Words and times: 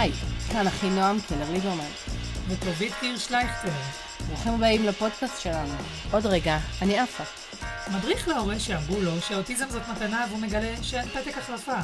היי, 0.00 0.12
כאן 0.52 0.66
אחי 0.66 0.90
נועם 0.90 1.16
קלר 1.28 1.50
ליברמן. 1.52 1.90
וטובית 2.48 2.92
קירשלייכטר. 3.00 3.72
ברוכים 4.28 4.52
הבאים 4.52 4.84
לפודקאסט 4.84 5.40
שלנו. 5.40 5.74
עוד 6.10 6.26
רגע, 6.26 6.58
אני 6.82 6.98
עפה. 6.98 7.24
מדריך 7.92 8.28
להורה 8.28 8.60
שאמרו 8.60 9.00
לו 9.00 9.20
שאוטיזם 9.20 9.68
זאת 9.70 9.82
מתנה 9.88 10.26
והוא 10.28 10.40
מגלה 10.40 10.74
שאין 10.82 11.08
פתק 11.08 11.38
החלפה. 11.38 11.76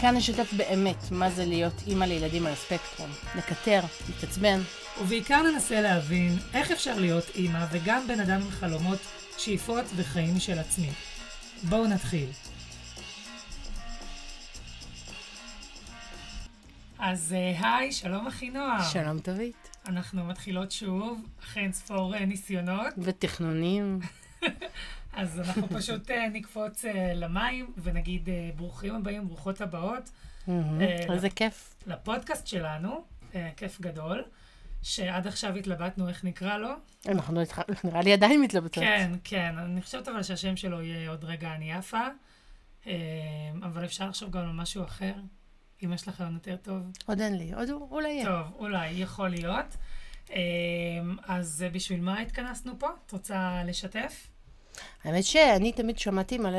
כאן 0.00 0.16
נשתף 0.16 0.52
באמת 0.52 1.10
מה 1.10 1.30
זה 1.30 1.44
להיות 1.44 1.82
אימא 1.86 2.04
לילדים 2.04 2.46
על 2.46 2.52
הספקטרום. 2.52 3.10
נקטר, 3.34 3.80
נתעצבן. 4.08 4.60
ובעיקר 5.00 5.42
ננסה 5.42 5.80
להבין 5.80 6.38
איך 6.54 6.70
אפשר 6.70 6.98
להיות 6.98 7.24
אימא 7.34 7.66
וגם 7.70 8.06
בן 8.06 8.20
אדם 8.20 8.40
עם 8.42 8.50
חלומות, 8.50 8.98
שאיפות 9.38 9.84
וחיים 9.96 10.36
משל 10.36 10.58
עצמי. 10.58 10.90
בואו 11.62 11.86
נתחיל. 11.86 12.26
אז 17.00 17.32
אה, 17.38 17.76
היי, 17.76 17.92
שלום 17.92 18.26
אחינועם. 18.26 18.80
שלום 18.92 19.18
טובית. 19.18 19.76
אנחנו 19.88 20.24
מתחילות 20.24 20.70
שוב, 20.72 21.26
אחרי 21.40 21.62
אין 21.62 21.72
ספור 21.72 22.14
אה, 22.14 22.24
ניסיונות. 22.24 22.94
ותכנונים. 22.98 23.98
אז 25.12 25.40
אנחנו 25.40 25.68
פשוט 25.68 26.10
אה, 26.10 26.28
נקפוץ 26.28 26.84
למים 27.14 27.72
ונגיד 27.82 28.28
ברוכים 28.56 28.94
הבאים, 28.94 29.28
ברוכות 29.28 29.60
הבאות 29.60 30.10
איזה 31.10 31.30
כיף. 31.30 31.74
לפודקאסט 31.86 32.46
שלנו, 32.46 33.04
כיף 33.56 33.80
גדול, 33.80 34.24
שעד 34.82 35.26
עכשיו 35.26 35.56
התלבטנו 35.56 36.08
איך 36.08 36.24
נקרא 36.24 36.56
לו. 36.58 36.68
אנחנו 37.08 37.42
התח- 37.42 37.58
נראה 37.84 38.02
לי 38.02 38.12
עדיין 38.12 38.40
מתלבטות. 38.42 38.84
כן, 38.84 39.12
כן, 39.24 39.54
אני 39.58 39.82
חושבת 39.82 40.08
אבל 40.08 40.22
שהשם 40.22 40.56
שלו 40.56 40.82
יהיה 40.82 41.10
עוד 41.10 41.24
רגע 41.24 41.54
אני 41.54 41.78
אה, 42.86 42.92
אבל 43.62 43.84
אפשר 43.84 44.08
לחשוב 44.08 44.30
גם 44.30 44.40
על 44.42 44.52
משהו 44.52 44.84
אחר, 44.84 45.14
אם 45.84 45.92
יש 45.92 46.08
לך 46.08 46.20
רעיון 46.20 46.34
יותר 46.34 46.56
טוב. 46.56 46.82
עוד 47.06 47.20
אין 47.20 47.36
לי, 47.38 47.52
עוד 47.54 47.70
אולי 47.70 48.08
יהיה. 48.08 48.24
טוב, 48.26 48.46
אולי, 48.58 48.88
יכול 48.90 49.28
להיות. 49.28 49.76
אה, 50.32 50.36
אז 51.26 51.64
בשביל 51.72 52.00
מה 52.00 52.20
התכנסנו 52.20 52.78
פה? 52.78 52.88
את 53.06 53.12
רוצה 53.12 53.62
לשתף? 53.66 54.26
האמת 55.04 55.24
שאני 55.24 55.72
תמיד 55.72 55.98
שמעתי 55.98 56.38
מלא, 56.38 56.58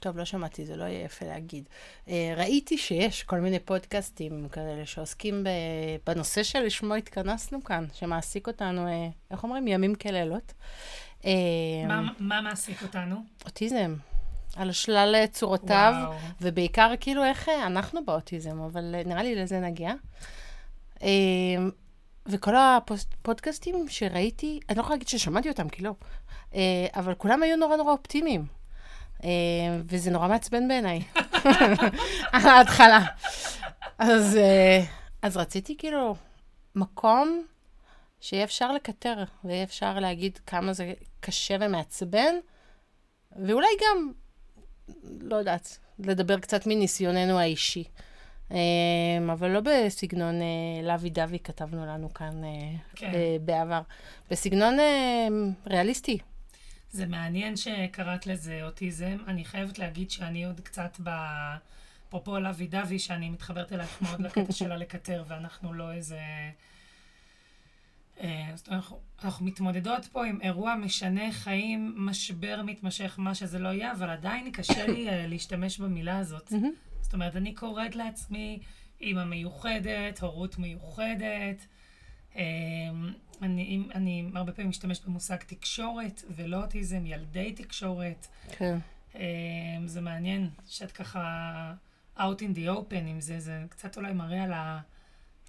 טוב, 0.00 0.16
לא 0.18 0.24
שמעתי, 0.24 0.64
זה 0.64 0.76
לא 0.76 0.84
יהיה 0.84 1.04
יפה 1.04 1.26
להגיד. 1.26 1.64
אה, 2.08 2.34
ראיתי 2.36 2.78
שיש 2.78 3.22
כל 3.22 3.40
מיני 3.40 3.58
פודקאסטים 3.60 4.48
כאלה 4.48 4.86
שעוסקים 4.86 5.44
בנושא 6.06 6.42
שלשמו 6.42 6.94
התכנסנו 6.94 7.64
כאן, 7.64 7.84
שמעסיק 7.94 8.46
אותנו, 8.46 8.86
אה, 8.88 9.08
איך 9.30 9.44
אומרים? 9.44 9.68
ימים 9.68 9.94
כלילות. 9.94 10.52
מה- 11.24 11.30
מה 12.18 12.40
מעסיק 12.40 12.82
אותנו? 12.82 13.16
אוטיזם, 13.44 13.94
על 14.56 14.72
שלל 14.72 15.26
צורותיו, 15.26 15.94
וואו. 16.00 16.12
ובעיקר 16.40 16.92
כאילו 17.00 17.24
איך 17.24 17.48
אה, 17.48 17.66
אנחנו 17.66 18.04
באוטיזם, 18.04 18.60
אבל 18.60 18.94
אה, 18.94 19.02
נראה 19.06 19.22
לי 19.22 19.34
לזה 19.34 19.60
נגיע. 19.60 19.92
אה, 21.02 21.08
וכל 22.26 22.54
הפודקאסטים 22.56 23.88
שראיתי, 23.88 24.60
אני 24.68 24.76
לא 24.76 24.80
יכולה 24.80 24.94
להגיד 24.94 25.08
ששמעתי 25.08 25.48
אותם, 25.48 25.68
כי 25.68 25.82
לא, 25.82 25.94
אה, 26.54 26.86
אבל 26.96 27.14
כולם 27.14 27.42
היו 27.42 27.56
נורא 27.56 27.76
נורא 27.76 27.92
אופטימיים. 27.92 28.46
אה, 29.24 29.30
וזה 29.86 30.10
נורא 30.10 30.28
מעצבן 30.28 30.68
בעיניי, 30.68 31.02
ההתחלה. 32.32 33.00
אז, 33.98 34.36
אה, 34.36 34.84
אז 35.22 35.36
רציתי 35.36 35.76
כאילו 35.76 36.16
מקום 36.74 37.44
שיהיה 38.20 38.44
אפשר 38.44 38.72
לקטר, 38.72 39.24
ויהיה 39.44 39.62
אפשר 39.62 39.98
להגיד 39.98 40.38
כמה 40.46 40.72
זה 40.72 40.92
קשה 41.20 41.56
ומעצבן, 41.60 42.34
ואולי 43.46 43.68
גם, 43.80 44.12
לא 45.20 45.36
יודעת, 45.36 45.78
לדבר 45.98 46.38
קצת 46.38 46.66
מניסיוננו 46.66 47.38
האישי. 47.38 47.84
אמ, 48.50 49.30
אבל 49.32 49.50
לא 49.50 49.60
בסגנון 49.60 50.34
אה, 50.42 50.82
לוי 50.82 51.10
דווי 51.10 51.38
כתבנו 51.38 51.86
לנו 51.86 52.14
כאן 52.14 52.44
אה, 52.44 52.50
כן. 52.96 53.14
אה, 53.14 53.36
בעבר. 53.40 53.80
בסגנון 54.30 54.76
ריאליסטי. 55.66 56.18
זה 56.90 57.06
מעניין 57.06 57.56
שקראת 57.56 58.26
לזה 58.26 58.60
אוטיזם. 58.62 59.16
אני 59.26 59.44
חייבת 59.44 59.78
להגיד 59.78 60.10
שאני 60.10 60.44
עוד 60.44 60.60
קצת 60.60 61.00
ב... 61.02 61.10
אפרופו 62.08 62.38
לוי 62.38 62.66
דווי, 62.66 62.98
שאני 62.98 63.30
מתחברת 63.30 63.72
אלייך 63.72 64.02
מאוד 64.02 64.20
לקטע 64.26 64.52
שלה 64.52 64.76
לקטר, 64.76 65.24
ואנחנו 65.26 65.72
לא 65.72 65.92
איזה... 65.92 66.18
אה, 68.20 68.52
זאת 68.54 68.68
אומרת, 68.68 68.84
אנחנו, 69.24 69.46
מתמודדות 69.46 70.04
פה 70.04 70.26
עם 70.26 70.38
אירוע 70.42 70.74
משנה 70.76 71.32
חיים, 71.32 71.94
משבר 71.96 72.62
מתמשך, 72.64 73.14
מה 73.18 73.34
שזה 73.34 73.58
לא 73.58 73.68
יהיה, 73.68 73.92
אבל 73.92 74.10
עדיין 74.10 74.50
קשה 74.50 74.86
לי 74.86 75.08
אה, 75.08 75.26
להשתמש 75.26 75.78
במילה 75.78 76.18
הזאת. 76.18 76.52
זאת 77.00 77.12
אומרת, 77.12 77.36
אני 77.36 77.54
קוראת 77.54 77.96
לעצמי 77.96 78.58
אימא 79.00 79.24
מיוחדת, 79.24 80.20
הורות 80.20 80.58
מיוחדת. 80.58 81.66
אה, 82.36 82.42
אני, 83.42 83.82
אני 83.94 84.30
הרבה 84.34 84.52
פעמים 84.52 84.68
משתמשת 84.68 85.04
במושג 85.04 85.36
תקשורת 85.36 86.22
ולא 86.36 86.62
אוטיזם, 86.62 87.06
ילדי 87.06 87.52
תקשורת. 87.52 88.26
כן. 88.56 88.78
אה, 89.16 89.22
זה 89.86 90.00
מעניין 90.00 90.50
שאת 90.66 90.92
ככה 90.92 91.74
out 92.16 92.20
in 92.20 92.56
the 92.56 92.68
open 92.68 93.04
עם 93.06 93.20
זה, 93.20 93.40
זה 93.40 93.64
קצת 93.68 93.96
אולי 93.96 94.12
מראה 94.12 94.42
על 94.42 94.52
ה... 94.52 94.80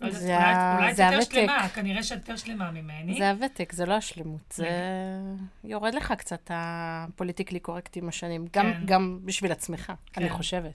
לא 0.01 0.11
זה 0.11 0.35
אולי, 0.35 0.43
ה- 0.45 0.77
אולי 0.77 0.95
זה 0.95 1.03
יותר 1.03 1.15
הוותק. 1.15 1.31
שלמה, 1.33 1.69
כנראה 1.69 2.03
שאת 2.03 2.17
יותר 2.17 2.35
שלמה 2.35 2.71
ממני. 2.71 3.17
זה 3.17 3.29
הוותק, 3.31 3.71
זה 3.71 3.85
לא 3.85 3.93
השלמות. 3.93 4.51
זה 4.53 4.69
יורד 5.63 5.95
לך 5.95 6.13
קצת 6.17 6.51
הפוליטיקלי 6.53 7.59
קורקט 7.59 7.97
עם 7.97 8.07
השנים. 8.09 8.45
גם, 8.53 8.73
כן. 8.73 8.81
גם 8.85 9.19
בשביל 9.25 9.51
עצמך, 9.51 9.93
אני 10.17 10.29
כן. 10.29 10.35
חושבת. 10.35 10.73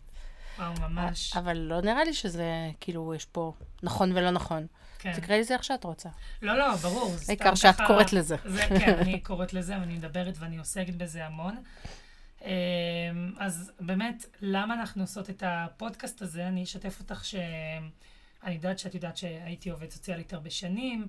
וואו, 0.58 0.72
ממש. 0.80 1.36
אבל 1.36 1.56
לא 1.56 1.80
נראה 1.82 2.04
לי 2.04 2.14
שזה, 2.14 2.44
כאילו, 2.80 3.14
יש 3.14 3.24
פה 3.24 3.52
נכון 3.82 4.12
ולא 4.16 4.30
נכון. 4.30 4.66
כן. 4.98 5.12
תקראי 5.12 5.40
לזה 5.40 5.54
איך 5.54 5.64
שאת 5.64 5.84
רוצה. 5.84 6.08
לא, 6.42 6.58
לא, 6.58 6.74
ברור. 6.74 7.08
זה 7.08 7.24
העיקר 7.32 7.54
שאת 7.54 7.74
ככה- 7.74 7.86
קוראת 7.86 8.12
לזה. 8.12 8.36
זה, 8.44 8.62
כן, 8.62 8.94
אני 9.00 9.20
קוראת 9.20 9.52
לזה, 9.52 9.78
ואני 9.80 9.94
מדברת 9.94 10.34
ואני 10.38 10.58
עוסקת 10.58 10.94
בזה 10.94 11.26
המון. 11.26 11.56
אמ, 12.44 12.48
אז 13.38 13.72
באמת, 13.80 14.26
למה 14.40 14.74
אנחנו 14.74 15.02
עושות 15.02 15.30
את 15.30 15.42
הפודקאסט 15.46 16.22
הזה? 16.22 16.48
אני 16.48 16.62
אשתף 16.62 17.00
אותך 17.00 17.24
ש... 17.24 17.34
אני 18.44 18.54
יודעת 18.54 18.78
שאת 18.78 18.94
יודעת 18.94 19.16
שהייתי 19.16 19.70
עובדת 19.70 19.90
סוציאלית 19.90 20.32
הרבה 20.32 20.50
שנים, 20.50 21.06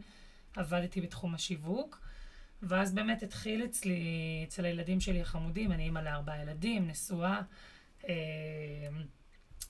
עבדתי 0.56 1.02
בתחום 1.02 1.36
השיווק, 1.36 2.02
ואז 2.62 2.94
באמת 2.94 3.24
התחיל 3.24 3.66
אצלי, 3.66 4.00
אצל 4.47 4.66
הילדים 4.66 5.00
שלי 5.00 5.22
החמודים, 5.22 5.72
אני 5.72 5.84
אימא 5.84 6.00
לארבעה 6.00 6.41
ילדים, 6.41 6.88
נשואה, 6.88 7.41
אמ, 8.08 8.14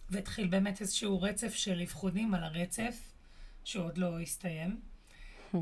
והתחיל 0.10 0.48
באמת 0.48 0.82
איזשהו 0.82 1.22
רצף 1.22 1.54
של 1.54 1.82
אבחונים 1.82 2.34
על 2.34 2.44
הרצף, 2.44 2.96
שעוד 3.64 3.98
לא 3.98 4.20
הסתיים. 4.20 4.80
ב- 5.54 5.58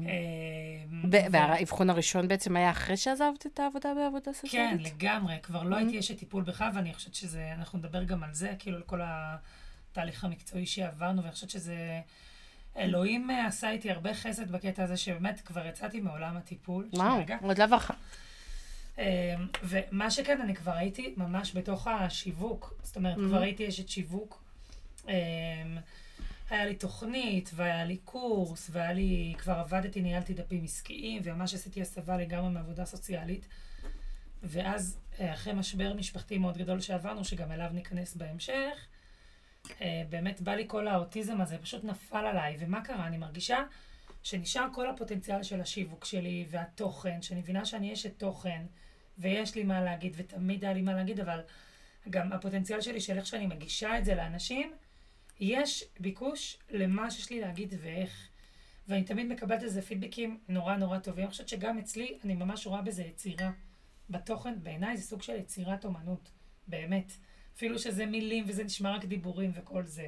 ו- 1.14 1.32
והאבחון 1.32 1.90
הראשון 1.90 2.28
בעצם 2.28 2.56
היה 2.56 2.72
אחרי 2.72 2.98
שעזבת 2.98 3.46
את 3.46 3.60
העבודה 3.60 3.94
בעבודה 3.96 4.26
כן, 4.26 4.34
סוציאלית? 4.34 4.94
לגמרי. 4.94 5.36
כבר 5.44 5.64
לא 5.64 5.76
הייתי 5.76 6.00
אשת 6.00 6.20
טיפול 6.20 6.44
בכלל, 6.44 6.72
ואני 6.76 6.94
חושבת 6.94 7.14
שזה, 7.14 7.54
אנחנו 7.54 7.80
נדבר 7.80 8.04
גם 8.04 8.24
על 8.24 8.34
זה, 8.34 8.54
כאילו 8.60 8.78
על 8.78 8.84
כל 8.84 9.02
התהליך 10.00 10.24
המקצועי 10.24 10.66
שעברנו, 10.66 11.22
ואני 11.22 11.34
חושבת 11.34 11.50
שזה... 11.50 12.02
אלוהים 12.78 13.32
אה, 13.32 13.48
עשה 13.48 13.72
איתי 13.72 13.92
הרבה 13.92 14.14
חסד 14.14 14.52
בקטע 14.52 14.84
הזה, 14.84 14.98
שבאמת 14.98 15.42
כבר 15.42 15.66
יצאתי 15.66 16.00
מעולם 16.00 16.38
הטיפול. 16.38 16.90
וואו. 16.94 17.18
עוד 17.42 17.58
לא 17.58 17.66
לך. 17.66 17.94
אמ, 18.98 19.04
ומה 19.64 20.12
שכן, 20.12 20.42
אני 20.42 20.56
כבר 20.56 20.72
הייתי 20.72 21.14
ממש 21.18 21.56
בתוך 21.56 21.88
השיווק. 21.88 22.74
זאת 22.84 22.96
אומרת, 22.96 23.16
כבר 23.16 23.42
הייתי 23.42 23.68
אשת 23.68 23.90
שיווק. 23.90 24.44
אמ, 25.08 25.14
היה 26.50 26.66
לי 26.66 26.76
תוכנית, 26.76 27.52
והיה 27.56 27.86
לי 27.86 27.98
קורס, 27.98 28.70
והיה 28.72 28.94
לי, 28.94 29.34
כבר 29.38 29.54
עבדתי, 29.54 30.02
ניהלתי 30.02 30.34
דפים 30.34 30.64
עסקיים, 30.64 31.22
וממש 31.26 31.54
עשיתי 31.54 31.82
הסבה 31.82 32.18
לגמרי 32.18 32.50
מעבודה 32.50 32.86
סוציאלית. 32.86 33.48
ואז, 34.44 34.98
אה, 35.20 35.34
אחרי 35.34 35.54
משבר 35.54 35.94
משפחתי 35.94 36.38
מאוד 36.38 36.58
גדול 36.58 36.80
שעברנו, 36.80 37.26
שגם 37.26 37.52
אליו 37.52 37.70
ניכנס 37.74 38.16
בהמשך, 38.16 38.88
באמת 40.10 40.42
בא 40.42 40.52
לי 40.52 40.64
כל 40.68 40.88
האוטיזם 40.88 41.42
הזה, 41.42 41.58
פשוט 41.58 41.84
נפל 41.84 42.26
עליי. 42.26 42.56
ומה 42.60 42.82
קרה? 42.82 43.08
אני 43.08 43.18
מרגישה 43.18 43.64
שנשאר 44.24 44.68
כל 44.74 44.90
הפוטנציאל 44.90 45.44
של 45.44 45.62
השיווק 45.62 46.06
שלי 46.06 46.46
והתוכן, 46.50 47.22
שאני 47.22 47.40
מבינה 47.40 47.66
שאני 47.66 47.94
אשת 47.94 48.20
תוכן, 48.20 48.66
ויש 49.18 49.56
לי 49.56 49.64
מה 49.64 49.82
להגיד, 49.82 50.14
ותמיד 50.18 50.64
היה 50.66 50.74
לי 50.74 50.82
מה 50.82 50.94
להגיד, 50.94 51.20
אבל 51.20 51.42
גם 52.10 52.34
הפוטנציאל 52.34 52.82
שלי 52.82 53.02
של 53.02 53.18
איך 53.18 53.26
שאני 53.26 53.48
מגישה 53.48 53.98
את 53.98 54.06
זה 54.06 54.16
לאנשים, 54.16 54.74
יש 55.40 55.84
ביקוש 56.00 56.58
למה 56.70 57.12
שיש 57.12 57.30
לי 57.30 57.42
להגיד 57.42 57.74
ואיך. 57.82 58.30
ואני 58.88 59.04
תמיד 59.04 59.28
מקבלת 59.28 59.64
איזה 59.64 59.82
פידבקים 59.82 60.40
נורא 60.48 60.76
נורא 60.76 61.00
טובים. 61.00 61.24
אני 61.24 61.32
חושבת 61.32 61.50
שגם 61.50 61.78
אצלי, 61.78 62.18
אני 62.24 62.34
ממש 62.34 62.68
רואה 62.68 62.82
בזה 62.82 63.04
יצירה. 63.04 63.52
בתוכן, 64.10 64.64
בעיניי 64.64 64.98
זה 64.98 65.04
סוג 65.04 65.22
של 65.22 65.36
יצירת 65.36 65.86
אומנות, 65.86 66.32
באמת. 66.68 67.14
אפילו 67.56 67.80
שזה 67.80 68.06
מילים 68.06 68.46
וזה 68.48 68.64
נשמע 68.64 68.96
רק 68.96 69.06
דיבורים 69.06 69.52
וכל 69.56 69.86
זה. 69.86 70.08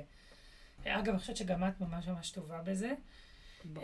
אגב, 0.85 1.09
אני 1.09 1.19
חושבת 1.19 1.37
שגם 1.37 1.63
את 1.67 1.81
ממש 1.81 2.07
ממש 2.07 2.31
טובה 2.31 2.61
בזה. 2.61 2.93
אמ, 3.65 3.81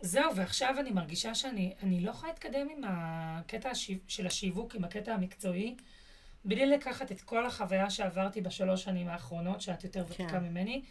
זהו, 0.00 0.36
ועכשיו 0.36 0.74
אני 0.80 0.90
מרגישה 0.90 1.34
שאני 1.34 1.74
אני 1.82 2.00
לא 2.00 2.10
יכולה 2.10 2.32
להתקדם 2.32 2.68
עם 2.76 2.80
הקטע 2.86 3.70
השיו- 3.70 3.98
של 4.08 4.26
השיווק, 4.26 4.74
עם 4.74 4.84
הקטע 4.84 5.14
המקצועי, 5.14 5.76
בלי 6.44 6.66
לקחת 6.66 7.12
את 7.12 7.20
כל 7.20 7.46
החוויה 7.46 7.90
שעברתי 7.90 8.40
בשלוש 8.40 8.84
שנים 8.84 9.08
האחרונות, 9.08 9.60
שאת 9.60 9.84
יותר 9.84 10.04
ותיקה 10.08 10.28
כן. 10.30 10.38
ממני, 10.38 10.82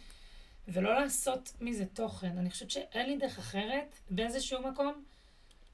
ולא 0.68 1.00
לעשות 1.00 1.52
מזה 1.60 1.86
תוכן. 1.86 2.38
אני 2.38 2.50
חושבת 2.50 2.70
שאין 2.70 3.06
לי 3.10 3.16
דרך 3.16 3.38
אחרת, 3.38 3.94
באיזשהו 4.10 4.62
מקום, 4.62 5.04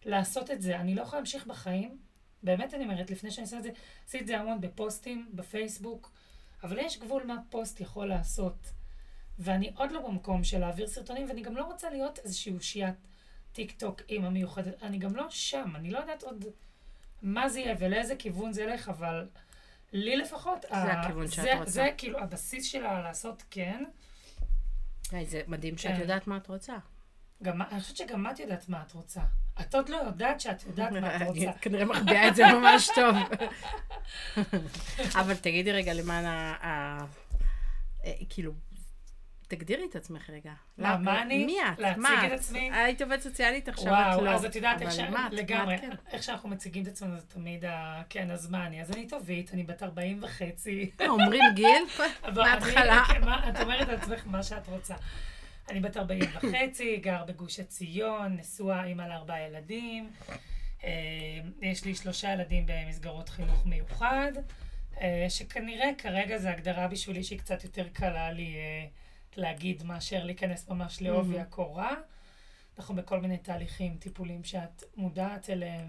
לעשות 0.05 0.51
את 0.51 0.63
זה. 0.63 0.77
אני 0.77 0.95
לא 0.95 1.03
יכולה 1.03 1.21
להמשיך 1.21 1.47
בחיים. 1.47 1.99
באמת 2.45 2.75
אני 2.75 2.85
אומרת, 2.85 3.11
לפני 3.11 3.31
שאני 3.31 3.45
עושה 3.45 3.59
את 3.59 3.63
זה, 3.63 3.71
עשיתי 4.07 4.23
את 4.23 4.27
זה 4.27 4.39
המון 4.41 4.61
בפוסטים, 4.61 5.31
בפייסבוק, 5.35 6.11
אבל 6.63 6.79
יש 6.79 6.99
גבול 6.99 7.23
מה 7.27 7.37
פוסט 7.51 7.81
יכול 7.81 8.07
לעשות. 8.07 8.57
ואני 9.39 9.73
עוד 9.77 9.93
לא 9.93 10.09
במקום 10.09 10.45
של 10.45 10.59
להעביר 10.59 10.87
סרטונים, 10.87 11.29
ואני 11.29 11.43
גם 11.43 11.57
לא 11.57 11.65
רוצה 11.65 11.91
להיות 11.91 12.19
איזושהי 12.19 12.53
אושיית 12.55 12.95
טיק 13.53 13.73
טוק 13.79 14.01
אימא 14.09 14.29
מיוחדת. 14.29 14.83
אני 14.83 14.99
גם 14.99 15.17
לא 15.17 15.27
שם, 15.31 15.73
אני 15.77 15.91
לא 15.91 15.99
יודעת 15.99 16.23
עוד 16.23 16.45
מה 17.23 17.49
זה 17.49 17.61
יהיה 17.61 17.75
ולאיזה 17.79 18.17
כיוון 18.17 18.53
זה 18.53 18.63
ילך, 18.63 18.89
אבל 18.89 19.29
לי 19.93 20.17
לפחות, 20.17 20.63
זה 20.63 20.75
ה- 20.77 21.01
הכיוון 21.01 21.29
שאת 21.29 21.45
זה, 21.45 21.55
רוצה. 21.55 21.71
זה 21.71 21.89
כאילו 21.99 22.19
הבסיס 22.19 22.65
שלה 22.65 23.03
לעשות 23.03 23.43
כן. 23.51 23.85
היי, 25.13 25.27
זה 25.27 25.43
מדהים 25.47 25.79
שאת 25.79 25.95
כן. 25.95 26.01
יודעת 26.01 26.27
מה 26.27 26.37
את 26.37 26.47
רוצה. 26.49 26.77
גם, 27.45 27.63
אני 27.63 27.81
חושבת 27.81 27.97
שגם 27.97 28.27
את 28.31 28.41
יודעת 28.41 28.69
מה 28.69 28.83
את 28.87 28.93
רוצה. 28.93 29.21
את 29.61 29.75
עוד 29.75 29.89
לא 29.89 29.97
יודעת 29.97 30.41
שאת 30.41 30.67
יודעת 30.67 30.93
מה 30.93 31.17
את 31.17 31.23
רוצה. 31.23 31.41
אני 31.41 31.53
כנראה 31.63 31.85
מחביאה 31.85 32.29
את 32.29 32.37
זה 32.37 32.43
ממש 32.53 32.89
טוב. 32.95 33.17
אבל 35.21 35.35
תגידי 35.35 35.73
רגע, 35.73 35.95
למען 35.95 36.25
ה... 36.25 36.55
אה, 38.05 38.13
כאילו, 38.29 38.53
תגדירי 39.49 39.85
את 39.91 39.97
עצמך 39.97 40.31
רגע. 40.31 40.53
מה, 40.79 40.97
מה 40.97 41.23
אני? 41.23 41.45
מי 41.45 41.59
את? 41.63 41.79
להציג 41.79 42.07
את 42.27 42.33
עצמי? 42.33 42.71
היית 42.73 43.03
עובדת 43.03 43.21
סוציאלית 43.21 43.69
עכשיו, 43.69 43.87
את 43.87 43.91
וואו, 43.91 44.25
לא. 44.25 44.31
אז 44.31 44.45
את 44.45 44.57
יודעת 44.57 44.83
איך 44.83 44.93
ש... 44.93 44.99
אבל 44.99 45.11
מה 45.11 45.27
את? 45.27 45.33
לגמרי, 45.33 45.79
כן? 45.79 45.91
איך 46.13 46.23
שאנחנו 46.23 46.49
מציגים 46.49 46.83
את 46.83 46.89
עצמנו 46.89 47.17
זה 47.17 47.27
תמיד 47.27 47.65
ה... 47.65 48.03
כן, 48.09 48.31
אז 48.31 48.51
מה 48.51 48.67
אני? 48.67 48.83
אז 48.83 48.91
אני 48.91 49.09
טובית, 49.09 49.55
אני 49.55 49.63
בת 49.63 49.83
40 49.83 50.23
וחצי. 50.23 50.91
אומרים 51.09 51.43
גיל? 51.55 51.85
מההתחלה. 52.35 53.05
כן, 53.09 53.23
את 53.49 53.61
אומרת 53.61 53.89
לעצמך 53.89 54.23
מה 54.27 54.43
שאת 54.43 54.69
רוצה. 54.69 54.95
אני 55.69 55.81
בת 55.81 55.97
40 55.97 56.21
וחצי, 56.35 56.97
גר 56.97 57.25
בגוש 57.25 57.61
עציון, 57.61 58.37
נשואה, 58.37 58.85
אימא 58.85 59.03
לארבעה 59.03 59.41
ילדים. 59.41 60.11
אה, 60.85 60.91
יש 61.63 61.85
לי 61.85 61.95
שלושה 61.95 62.33
ילדים 62.33 62.65
במסגרות 62.67 63.29
חינוך 63.29 63.67
מיוחד, 63.67 64.33
אה, 65.01 65.27
שכנראה 65.29 65.91
כרגע 65.99 66.39
זו 66.39 66.49
הגדרה 66.49 66.89
בשבילי 66.89 67.25
שהיא 67.25 67.39
קצת 67.39 67.65
יותר 67.65 67.89
קלה 67.89 68.33
לי 68.33 68.55
אה, 68.57 68.87
להגיד 69.37 69.83
מאשר 69.83 70.25
להיכנס 70.25 70.69
ממש 70.69 71.03
לעובי 71.03 71.29
מהמם. 71.29 71.43
הקורה. 71.43 71.95
אנחנו 72.79 72.95
בכל 72.95 73.21
מיני 73.21 73.39
תהליכים 73.39 73.97
טיפולים 73.97 74.45
שאת 74.45 74.85
מודעת 74.97 75.51
אליהם 75.51 75.89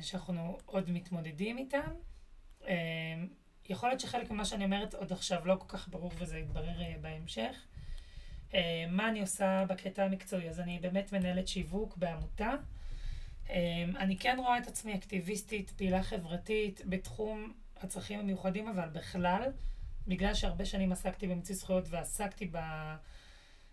ושאנחנו 0.00 0.58
עוד 0.66 0.90
מתמודדים 0.90 1.58
איתם. 1.58 1.92
יכול 3.68 3.88
להיות 3.88 4.00
שחלק 4.00 4.30
ממה 4.30 4.44
שאני 4.44 4.64
אומרת 4.64 4.94
עוד 4.94 5.12
עכשיו 5.12 5.46
לא 5.46 5.56
כל 5.58 5.68
כך 5.68 5.88
ברור 5.88 6.10
וזה 6.18 6.38
יתברר 6.38 6.82
אה, 6.82 6.94
בהמשך. 7.00 7.56
אה, 8.54 8.84
מה 8.88 9.08
אני 9.08 9.20
עושה 9.20 9.64
בקטע 9.68 10.04
המקצועי? 10.04 10.48
אז 10.48 10.60
אני 10.60 10.78
באמת 10.78 11.12
מנהלת 11.12 11.48
שיווק 11.48 11.96
בעמותה. 11.96 12.50
אה, 13.50 13.84
אני 13.98 14.18
כן 14.18 14.36
רואה 14.38 14.58
את 14.58 14.68
עצמי 14.68 14.94
אקטיביסטית, 14.94 15.70
פעילה 15.70 16.02
חברתית, 16.02 16.80
בתחום 16.86 17.52
הצרכים 17.80 18.20
המיוחדים, 18.20 18.68
אבל 18.68 18.88
בכלל, 18.88 19.42
בגלל 20.06 20.34
שהרבה 20.34 20.64
שנים 20.64 20.92
עסקתי 20.92 21.26
במיצוי 21.26 21.56
זכויות 21.56 21.84
ועסקתי 21.88 22.48
ב... 22.52 22.58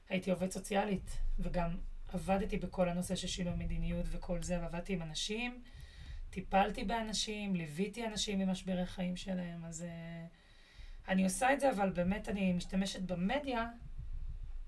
הייתי 0.09 0.31
עובדת 0.31 0.51
סוציאלית, 0.51 1.17
וגם 1.39 1.77
עבדתי 2.07 2.57
בכל 2.57 2.89
הנושא 2.89 3.15
של 3.15 3.27
שינוי 3.27 3.53
מדיניות 3.57 4.05
וכל 4.09 4.43
זה, 4.43 4.59
ועבדתי 4.61 4.93
עם 4.93 5.01
אנשים, 5.01 5.61
טיפלתי 6.29 6.83
באנשים, 6.83 7.55
ליוויתי 7.55 8.05
אנשים 8.07 8.39
ממשברי 8.39 8.85
חיים 8.85 9.15
שלהם, 9.15 9.65
אז 9.65 9.85
uh, 9.87 11.09
אני 11.11 11.23
עושה 11.23 11.53
את 11.53 11.59
זה, 11.59 11.71
אבל 11.71 11.89
באמת 11.89 12.29
אני 12.29 12.53
משתמשת 12.53 13.01
במדיה 13.01 13.65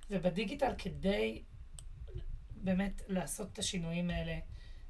ובדיגיטל 0.09 0.73
כדי 0.77 1.41
באמת 2.55 3.01
לעשות 3.07 3.49
את 3.53 3.59
השינויים 3.59 4.09
האלה. 4.09 4.39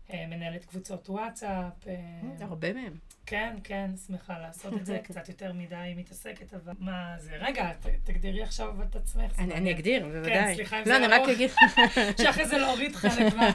Uh, 0.08 0.14
מנהלת 0.30 0.66
קבוצות 0.66 1.10
וואטסאפ. 1.10 1.74
uh, 1.84 1.88
הרבה 2.44 2.74
מהם. 2.74 2.98
כן, 3.26 3.56
כן, 3.64 3.92
שמחה 4.08 4.40
לעשות 4.40 4.74
את 4.74 4.86
זה, 4.86 5.00
קצת 5.04 5.30
יותר 5.30 5.54
מדי 5.54 5.94
מתעסקת, 5.96 6.54
אבל 6.54 6.74
מה 6.80 7.16
זה? 7.18 7.36
רגע, 7.40 7.72
ת, 7.74 7.86
תגדירי 8.04 8.44
עכשיו 8.44 8.70
אבל 8.70 8.86
את 8.86 8.96
עצמך. 8.96 9.40
אני 9.40 9.54
אני. 9.54 9.72
אגדיר, 9.72 10.06
בוודאי. 10.08 10.56
סליחה 10.56 10.76
אם 10.76 10.82
לא, 10.82 10.86
זה 10.88 10.98
אני 10.98 11.08
רק 11.08 11.20
ארוך. 11.22 11.30
אגיד, 11.30 11.50
שאחרי 12.22 12.48
זה 12.48 12.58
להוריד 12.58 12.96
חלק 12.96 13.34
מה... 13.38 13.52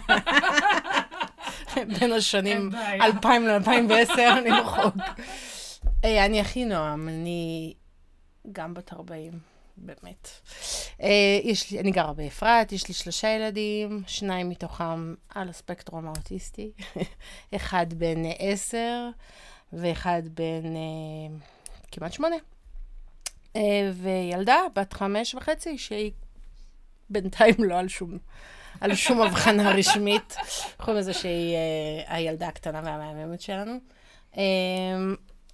בין 1.84 2.12
השנים 2.12 2.56
אין 2.56 2.70
בעיה. 2.70 3.04
2000 3.04 3.46
ל-2010, 3.46 4.18
אני 4.38 4.50
רחוק. 4.50 4.94
אה, 6.04 6.24
אני 6.26 6.40
הכי 6.40 6.64
נועם, 6.64 7.08
אני 7.08 7.74
גם 8.52 8.74
בת 8.74 8.92
40, 8.92 9.32
באמת. 9.76 10.30
אה, 11.02 11.40
יש 11.42 11.70
לי, 11.70 11.80
אני 11.80 11.90
גרה 11.90 12.12
באפרת, 12.12 12.72
יש 12.72 12.88
לי 12.88 12.94
שלושה 12.94 13.28
ילדים, 13.28 14.02
שניים 14.06 14.48
מתוכם 14.48 15.14
על 15.28 15.48
הספקטרום 15.48 16.06
האוטיסטי, 16.06 16.70
אחד 17.56 17.86
בן 17.94 18.24
אה, 18.24 18.32
עשר 18.38 19.08
ואחד 19.72 20.22
בן 20.34 20.76
אה, 20.76 21.36
כמעט 21.92 22.12
שמונה. 22.12 22.36
אה, 23.56 23.90
וילדה 23.94 24.60
בת 24.74 24.92
חמש 24.92 25.34
וחצי, 25.34 25.78
שהיא 25.78 26.12
בינתיים 27.10 27.54
לא 27.58 27.78
על 27.78 27.88
שום, 27.88 28.18
על 28.80 28.94
שום 28.94 29.20
הבחנה 29.22 29.70
רשמית, 29.70 30.36
חוץ 30.78 30.94
מזה 30.96 31.12
שהיא 31.12 31.54
אה, 31.54 32.14
הילדה 32.16 32.48
הקטנה 32.48 32.80
והמהממת 32.84 33.40
שלנו. 33.40 33.72
אה, 34.36 34.42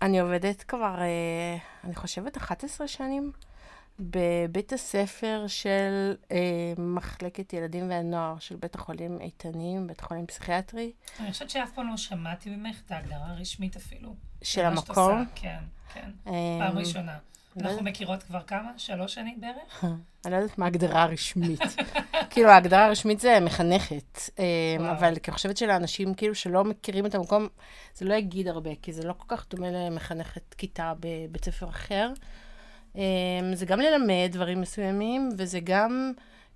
אני 0.02 0.20
עובדת 0.20 0.62
כבר, 0.62 1.00
אה, 1.00 1.56
אני 1.84 1.94
חושבת, 1.94 2.36
11 2.36 2.88
שנים 2.88 3.32
בבית 4.00 4.72
הספר 4.72 5.44
של 5.46 6.14
אה, 6.32 6.36
מחלקת 6.78 7.52
ילדים 7.52 7.90
והנוער 7.90 8.38
של 8.38 8.56
בית 8.56 8.74
החולים 8.74 9.20
איתנים, 9.20 9.86
בית 9.86 10.00
החולים 10.00 10.26
פסיכיאטרי, 10.26 10.92
אני 11.20 11.32
חושבת 11.32 11.50
שאף 11.50 11.72
פעם 11.74 11.88
לא 11.88 11.96
שמעתי 11.96 12.50
ממך 12.50 12.80
את 12.86 12.92
ההגדרה 12.92 13.30
הרשמית 13.30 13.76
אפילו. 13.76 14.14
של 14.42 14.64
המקום. 14.64 15.18
עושה, 15.18 15.30
כן, 15.34 15.58
כן. 15.94 16.10
אה, 16.26 16.32
פעם 16.58 16.78
ראשונה. 16.78 17.18
לא 17.56 17.60
אנחנו 17.60 17.78
יודעת. 17.78 17.92
מכירות 17.92 18.22
כבר 18.22 18.42
כמה? 18.42 18.72
שלוש 18.76 19.14
שנים 19.14 19.40
בערך? 19.40 19.84
אני 20.24 20.32
לא 20.32 20.36
יודעת 20.36 20.58
מה 20.58 20.64
ההגדרה 20.64 21.02
הרשמית. 21.02 21.60
כאילו, 22.30 22.48
ההגדרה 22.48 22.86
הרשמית 22.86 23.20
זה 23.20 23.40
מחנכת. 23.40 24.18
אה, 24.38 24.44
וואו. 24.78 24.92
אבל 24.92 25.08
אני 25.08 25.34
חושבת 25.34 25.56
שלאנשים 25.56 26.14
כאילו 26.14 26.34
שלא 26.34 26.64
מכירים 26.64 27.06
את 27.06 27.14
המקום, 27.14 27.48
זה 27.94 28.04
לא 28.04 28.14
יגיד 28.14 28.48
הרבה, 28.48 28.70
כי 28.82 28.92
זה 28.92 29.06
לא 29.06 29.12
כל 29.18 29.36
כך 29.36 29.46
דומה 29.50 29.70
למחנכת 29.70 30.54
כיתה 30.54 30.92
בבית 31.00 31.44
ספר 31.44 31.68
אחר. 31.68 32.12
אה, 32.96 33.02
זה 33.54 33.66
גם 33.66 33.80
ללמד 33.80 34.28
דברים 34.32 34.60
מסוימים, 34.60 35.28
וזה 35.38 35.60
גם 35.60 36.12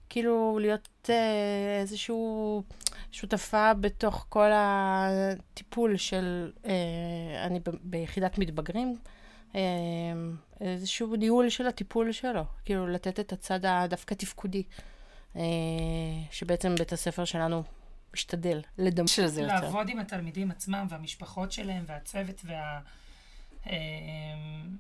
כאילו 0.08 0.58
להיות 0.60 1.10
אה, 1.10 1.80
איזשהו 1.80 2.62
שותפה 3.12 3.74
בתוך 3.74 4.26
כל 4.28 4.50
הטיפול 4.54 5.96
של, 5.96 6.52
אה, 6.66 6.72
אני 7.46 7.60
ביחידת 7.82 8.38
מתבגרים. 8.38 8.96
אה, 9.56 9.62
איזשהו 10.60 11.16
ניהול 11.16 11.48
של 11.48 11.66
הטיפול 11.66 12.12
שלו, 12.12 12.44
כאילו 12.64 12.86
לתת 12.86 13.20
את 13.20 13.32
הצד 13.32 13.64
הדווקא 13.64 14.14
תפקודי, 14.14 14.62
אה, 15.36 15.42
שבעצם 16.30 16.75
בית 16.75 16.92
הספר 16.92 17.25
שלנו 17.25 17.62
משתדל 18.14 18.62
לדמות 18.78 19.08
של 19.08 19.26
זה 19.26 19.42
יותר. 19.42 19.54
לעבוד 19.54 19.88
עם 19.88 19.98
התלמידים 19.98 20.50
עצמם 20.50 20.86
והמשפחות 20.90 21.52
שלהם 21.52 21.84
והצוות 21.86 22.42
וה... 22.44 22.80
אמ, 23.66 24.76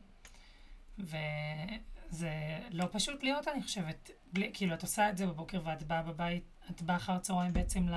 וזה 0.98 2.30
לא 2.70 2.86
פשוט 2.92 3.22
להיות, 3.22 3.48
אני 3.48 3.62
חושבת. 3.62 4.10
בלי, 4.32 4.50
כאילו, 4.54 4.74
את 4.74 4.82
עושה 4.82 5.10
את 5.10 5.16
זה 5.16 5.26
בבוקר 5.26 5.60
ואת 5.64 5.82
באה 5.82 6.02
בבית, 6.02 6.44
את 6.70 6.82
באה 6.82 6.96
אחר 6.96 7.12
הצהריים 7.12 7.52
בעצם 7.52 7.88
ל... 7.88 7.94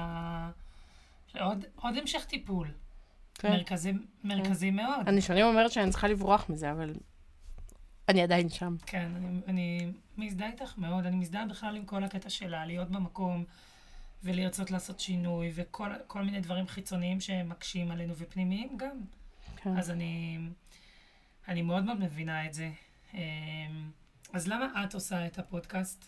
לעוד 1.36 1.66
עוד 1.76 1.98
המשך 1.98 2.26
טיפול. 2.26 2.72
כן. 3.40 3.52
מרכזי, 3.52 3.94
מרכזי 4.24 4.72
מאוד. 4.72 5.08
אני 5.08 5.22
שנים 5.22 5.46
אומרת 5.46 5.72
שאני 5.72 5.92
צריכה 5.92 6.08
לברוח 6.08 6.50
מזה, 6.50 6.72
אבל 6.72 6.94
אני 8.10 8.22
עדיין 8.22 8.50
שם. 8.50 8.76
כן, 8.86 9.12
אני, 9.16 9.42
אני 9.48 9.92
מזדהה 10.18 10.48
איתך 10.48 10.78
מאוד. 10.78 11.06
אני 11.06 11.16
מזדהה 11.16 11.46
בכלל 11.46 11.76
עם 11.76 11.86
כל 11.86 12.04
הקטע 12.04 12.30
שלה, 12.30 12.66
להיות 12.66 12.90
במקום 12.90 13.44
ולרצות 14.24 14.72
לעשות 14.72 15.00
שינוי, 15.00 15.52
וכל 15.56 15.90
כל 16.08 16.24
מיני 16.24 16.42
דברים 16.42 16.68
חיצוניים 16.68 17.22
שמקשים 17.22 17.92
עלינו, 17.92 18.14
ופנימיים 18.18 18.78
גם. 18.78 19.00
כן. 19.56 19.78
אז 19.78 19.92
אני, 19.92 20.40
אני 21.48 21.62
מאוד 21.62 21.84
מאוד 21.84 22.00
מבינה 22.00 22.46
את 22.46 22.54
זה. 22.54 22.72
אמ, 23.14 23.20
אז 24.34 24.48
למה 24.48 24.84
את 24.84 24.94
עושה 24.94 25.26
את 25.26 25.40
הפודקאסט 25.40 26.06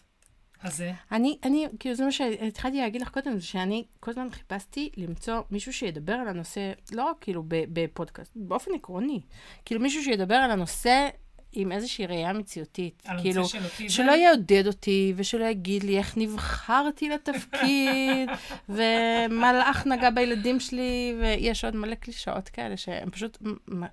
הזה? 0.64 0.94
אני, 1.12 1.38
אני, 1.44 1.68
כאילו 1.80 1.96
זה 1.96 2.06
מה 2.06 2.12
שהתחלתי 2.12 2.78
להגיד 2.78 3.02
לך 3.02 3.10
קודם, 3.10 3.40
זה 3.40 3.46
שאני 3.46 3.84
כל 4.00 4.12
הזמן 4.12 4.30
חיפשתי 4.32 4.90
למצוא 4.98 5.42
מישהו 5.52 5.74
שידבר 5.74 6.14
על 6.14 6.28
הנושא, 6.28 6.72
לא 6.92 7.04
רק 7.04 7.16
כאילו 7.22 7.44
בפודקאסט, 7.48 8.32
באופן 8.36 8.72
עקרוני. 8.76 9.22
כאילו 9.66 9.82
מישהו 9.82 10.04
שידבר 10.04 10.36
על 10.36 10.52
הנושא 10.52 11.10
עם 11.54 11.72
איזושהי 11.72 12.06
ראייה 12.06 12.34
מציאותית. 12.34 13.04
על 13.06 13.22
כאילו, 13.22 13.46
של 13.46 13.64
אוטיזם? 13.64 13.90
שלא 13.90 14.12
יעודד 14.12 14.68
אותי, 14.68 15.14
ושלא 15.16 15.46
יגיד 15.46 15.84
לי 15.84 15.98
איך 15.98 16.18
נבחרתי 16.18 17.10
לתפקיד, 17.10 18.30
ומלאך 18.70 19.88
נגע 19.88 20.10
בילדים 20.10 20.60
שלי, 20.60 21.16
ויש 21.22 21.66
עוד 21.66 21.76
מלא 21.76 21.96
קלישאות 21.96 22.50
כאלה 22.50 22.78
שהן 22.78 23.10
פשוט 23.10 23.38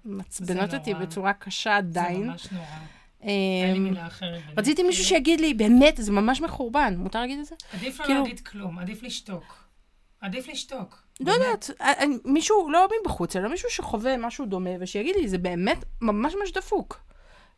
מעצבנות 0.04 0.70
זה 0.70 0.76
אותי. 0.76 0.94
בצורה 0.94 1.32
קשה 1.32 1.70
זה 1.70 1.76
עדיין. 1.76 2.26
ממש 2.26 2.48
נורא. 2.52 2.98
אין 3.22 3.72
לי 3.72 3.78
אמ, 3.78 3.84
מילה 3.84 4.06
אחרת. 4.06 4.40
רציתי 4.56 4.82
מישהו 4.82 5.04
שיגיד 5.04 5.40
לי, 5.40 5.54
באמת, 5.54 5.96
זה 5.96 6.12
ממש 6.12 6.40
מחורבן, 6.40 6.94
מותר 6.98 7.20
להגיד 7.20 7.38
את 7.38 7.44
זה? 7.46 7.54
עדיף 7.72 8.00
לא 8.00 8.04
כאילו- 8.06 8.22
להגיד 8.22 8.40
כלום, 8.40 8.78
עדיף 8.78 9.02
לשתוק. 9.02 9.44
עדיף 10.20 10.48
לשתוק. 10.48 11.02
לא. 11.20 11.32
יודעת, 11.32 11.70
אה, 11.80 11.92
אני- 12.02 12.18
מישהו, 12.25 12.70
לא 12.70 12.88
מבחוץ, 13.02 13.37
אלא 13.37 13.48
מישהו 13.48 13.70
שחווה 13.70 14.16
משהו 14.16 14.46
דומה, 14.46 14.70
ושיגיד 14.80 15.16
לי, 15.16 15.28
זה 15.28 15.38
באמת 15.38 15.84
ממש 16.00 16.34
ממש 16.40 16.52
דפוק. 16.52 17.00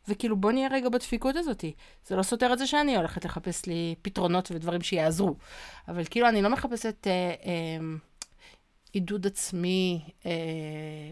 וכאילו, 0.07 0.35
בוא 0.35 0.51
נהיה 0.51 0.67
רגע 0.71 0.89
בדפיקות 0.89 1.35
הזאתי. 1.35 1.73
זה 2.07 2.15
לא 2.15 2.23
סותר 2.23 2.53
את 2.53 2.59
זה 2.59 2.67
שאני 2.67 2.95
הולכת 2.97 3.25
לחפש 3.25 3.65
לי 3.65 3.95
פתרונות 4.01 4.51
ודברים 4.51 4.81
שיעזרו. 4.81 5.35
אבל 5.87 6.03
כאילו, 6.09 6.29
אני 6.29 6.41
לא 6.41 6.49
מחפשת 6.49 7.07
אה, 7.07 7.11
אה, 7.45 7.85
עידוד 8.93 9.27
עצמי 9.27 10.01
אה, 10.25 10.31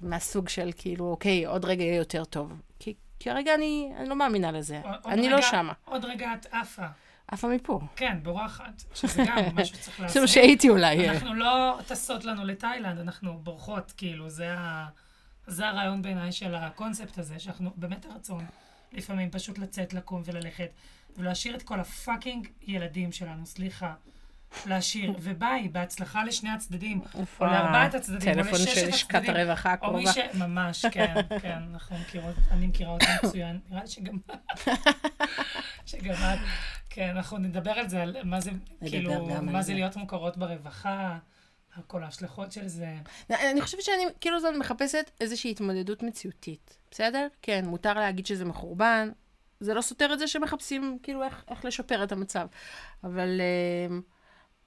מהסוג 0.02 0.50
של 0.50 0.70
כאילו, 0.78 1.06
אוקיי, 1.12 1.46
עוד 1.46 1.66
רגע 1.66 1.84
יהיה 1.84 1.96
יותר 1.96 2.26
טוב. 2.26 2.52
כי 2.80 2.94
כרגע 3.20 3.56
אני, 3.56 3.92
אני 3.98 4.10
לא 4.10 4.16
מאמינה 4.16 4.52
לזה. 4.52 4.82
אני 5.06 5.30
לא 5.30 5.36
רגע- 5.36 5.46
שמה. 5.52 5.74
עוד 5.86 6.06
רגע 6.06 6.34
את 6.34 6.46
עפה. 6.52 6.86
עפה 7.28 7.48
מפה. 7.48 7.80
כן, 7.96 8.18
בורחת, 8.24 8.84
שזה 8.96 9.24
גם 9.28 9.38
משהו 9.56 9.76
שצריך 9.78 9.98
זה 9.98 10.04
מה 10.04 10.08
לעשות. 10.08 10.28
שהייתי 10.28 10.70
אולי. 10.70 11.10
אנחנו 11.10 11.34
לא 11.34 11.78
טסות 11.88 12.26
לנו 12.26 12.46
לתאילנד, 12.46 13.00
אנחנו 13.00 13.38
בורחות, 13.38 13.94
כאילו, 13.98 14.30
זה, 14.30 14.54
ה... 14.58 14.88
זה 15.48 15.68
הרעיון 15.68 16.02
בעיניי 16.02 16.32
של 16.32 16.56
הקונספט 16.56 17.18
הזה, 17.18 17.40
שאנחנו 17.40 17.72
באמת 17.76 18.06
הרצון 18.06 18.46
לפעמים 18.94 19.32
פשוט 19.32 19.58
לצאת, 19.58 19.94
לקום 19.94 20.22
וללכת, 20.26 20.70
ולהשאיר 21.18 21.56
את 21.56 21.64
כל 21.64 21.80
הפאקינג 21.80 22.48
ילדים 22.62 23.12
שלנו, 23.12 23.46
סליחה. 23.46 23.94
להשאיר, 24.66 25.14
וביי, 25.22 25.70
בהצלחה 25.70 26.24
לשני 26.24 26.50
הצדדים, 26.50 27.02
או 27.40 27.46
לארבעת 27.46 27.94
הצדדים, 27.94 28.30
או 28.30 28.36
טלפון 28.36 28.54
לששת 28.54 28.66
של 28.66 28.70
הצדדים. 28.70 28.90
לשכת 28.94 29.30
הרווחה 29.30 29.76
או 29.82 29.94
מי 29.94 30.10
הקרובה. 30.10 30.48
ממש, 30.48 30.86
כן, 30.86 31.14
כן, 31.42 31.60
אנחנו 31.74 31.98
מכירות, 31.98 32.36
אני 32.52 32.68
מכירה 32.68 32.92
אותם 32.92 33.06
מצוין. 33.24 33.60
נראה 33.70 33.82
לי 33.82 33.88
שגם... 33.88 34.18
שגם 35.86 36.14
את, 36.14 36.40
כן, 36.90 37.10
אנחנו 37.10 37.38
נדבר 37.38 37.72
על 37.72 37.90
זה, 37.90 38.02
על 38.02 38.18
מה 38.24 38.42
זה, 38.42 38.52
כאילו, 38.86 39.26
מה 39.42 39.62
זה. 39.62 39.74
להיות 39.74 39.96
מוכרות 39.96 40.38
ברווחה, 40.38 41.18
כל 41.88 42.04
ההשלכות 42.04 42.52
של 42.52 42.68
זה. 42.68 42.96
אני 43.30 43.62
חושבת 43.62 43.82
שאני 43.82 44.04
כאילו 44.22 44.40
זאת 44.40 44.56
מחפשת 44.60 45.12
איזושהי 45.22 45.52
התמודדות 45.52 46.04
מציאותית, 46.04 46.78
בסדר? 46.92 47.28
כן, 47.42 47.66
מותר 47.66 47.94
להגיד 47.94 48.26
שזה 48.26 48.46
מחורבן, 48.46 49.10
זה 49.60 49.74
לא 49.74 49.82
סותר 49.82 50.14
את 50.14 50.20
זה 50.20 50.28
שמחפשים 50.28 50.98
כאילו 51.04 51.24
איך, 51.24 51.44
איך 51.50 51.66
לשפר 51.66 52.04
את 52.04 52.12
המצב, 52.12 52.48
אבל 53.04 53.42
אה, 53.42 53.98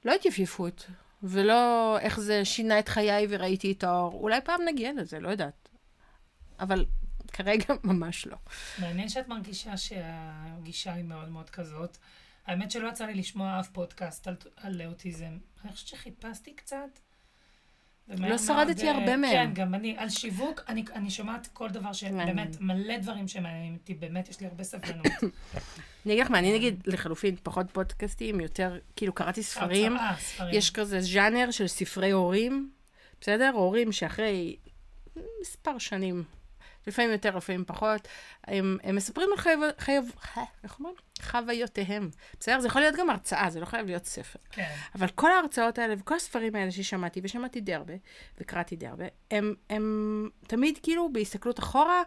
לא 0.05 0.15
התייפייפות, 0.15 0.87
ולא 1.23 1.99
איך 1.99 2.21
זה 2.21 2.45
שינה 2.45 2.79
את 2.79 2.89
חיי 2.89 3.27
וראיתי 3.31 3.73
את 3.73 3.85
האור. 3.85 4.13
אולי 4.13 4.41
פעם 4.41 4.61
נגיע 4.69 4.93
לזה, 4.97 5.21
לא 5.21 5.29
יודעת. 5.29 5.69
אבל 6.61 6.87
כרגע 7.33 7.75
ממש 7.85 8.27
לא. 8.27 8.37
מעניין 8.79 9.09
שאת 9.09 9.29
מרגישה 9.29 9.77
שהגישה 9.77 10.93
היא 10.93 11.05
מאוד 11.05 11.29
מאוד 11.29 11.51
כזאת. 11.51 11.97
האמת 12.47 12.71
שלא 12.71 12.89
יצא 12.89 13.07
לי 13.07 13.15
לשמוע 13.15 13.61
אף 13.61 13.69
פודקאסט 13.69 14.29
על, 14.29 14.37
על 14.57 14.83
אוטיזם. 14.87 15.39
אני 15.65 15.73
חושבת 15.73 15.89
שחיפשתי 15.89 16.55
קצת. 16.55 16.99
לא 18.09 18.39
שרדתי 18.39 18.85
מאוד, 18.85 18.97
הרבה 18.97 19.11
אה, 19.11 19.17
מהם. 19.17 19.33
כן, 19.33 19.51
גם 19.55 19.75
אני. 19.75 19.95
על 19.99 20.09
שיווק, 20.09 20.61
אני, 20.69 20.85
אני 20.95 21.11
שומעת 21.11 21.49
כל 21.53 21.69
דבר. 21.69 21.93
שבאמת, 21.93 22.57
מלא 22.61 22.99
דברים 22.99 23.29
שמעניינים 23.29 23.75
אותי, 23.75 23.95
באמת 23.95 24.29
יש 24.29 24.41
לי 24.41 24.47
הרבה 24.47 24.65
סבלנות. 24.65 25.07
אני 26.07 26.13
אגיד 26.13 26.25
לך 26.25 26.31
מה, 26.31 26.39
אני 26.39 26.55
נגיד 26.55 26.83
לחלופין 26.87 27.37
פחות 27.43 27.71
פודקאסטים, 27.71 28.41
יותר, 28.41 28.79
כאילו 28.97 29.13
קראתי 29.13 29.43
ספרים. 29.43 29.97
הרצאה, 29.97 30.17
ספרים. 30.17 30.55
יש 30.55 30.71
כזה 30.71 31.01
ז'אנר 31.01 31.51
של 31.51 31.67
ספרי 31.67 32.11
הורים, 32.11 32.71
בסדר? 33.21 33.51
הורים 33.55 33.93
שאחרי 33.93 34.57
מספר 35.41 35.79
שנים, 35.79 36.25
לפעמים 36.87 37.11
יותר, 37.11 37.37
לפעמים 37.37 37.65
פחות, 37.67 38.09
הם, 38.45 38.79
הם 38.83 38.97
מספרים 38.97 39.29
על 39.33 39.39
חייב, 39.39 39.61
חייב, 39.79 40.13
איך 40.65 40.79
אומרים? 40.79 40.95
חוויותיהם. 41.23 42.11
בסדר? 42.41 42.61
זה 42.61 42.67
יכול 42.67 42.81
להיות 42.81 42.97
גם 42.97 43.11
הרצאה, 43.11 43.51
זה 43.51 43.61
לא 43.61 43.65
חייב 43.65 43.87
להיות 43.87 44.05
ספר. 44.05 44.39
כן. 44.51 44.75
אבל 44.95 45.09
כל 45.09 45.33
ההרצאות 45.33 45.79
האלה 45.79 45.95
וכל 45.99 46.15
הספרים 46.15 46.55
האלה 46.55 46.71
ששמעתי, 46.71 47.21
ושמעתי 47.25 47.61
די 47.61 47.75
הרבה, 47.75 47.95
וקראתי 48.41 48.77
די 48.77 48.87
הרבה, 48.87 49.05
הם, 49.31 49.55
הם 49.71 50.29
תמיד 50.47 50.79
כאילו 50.83 51.13
בהסתכלות 51.13 51.59
אחורה, 51.59 52.03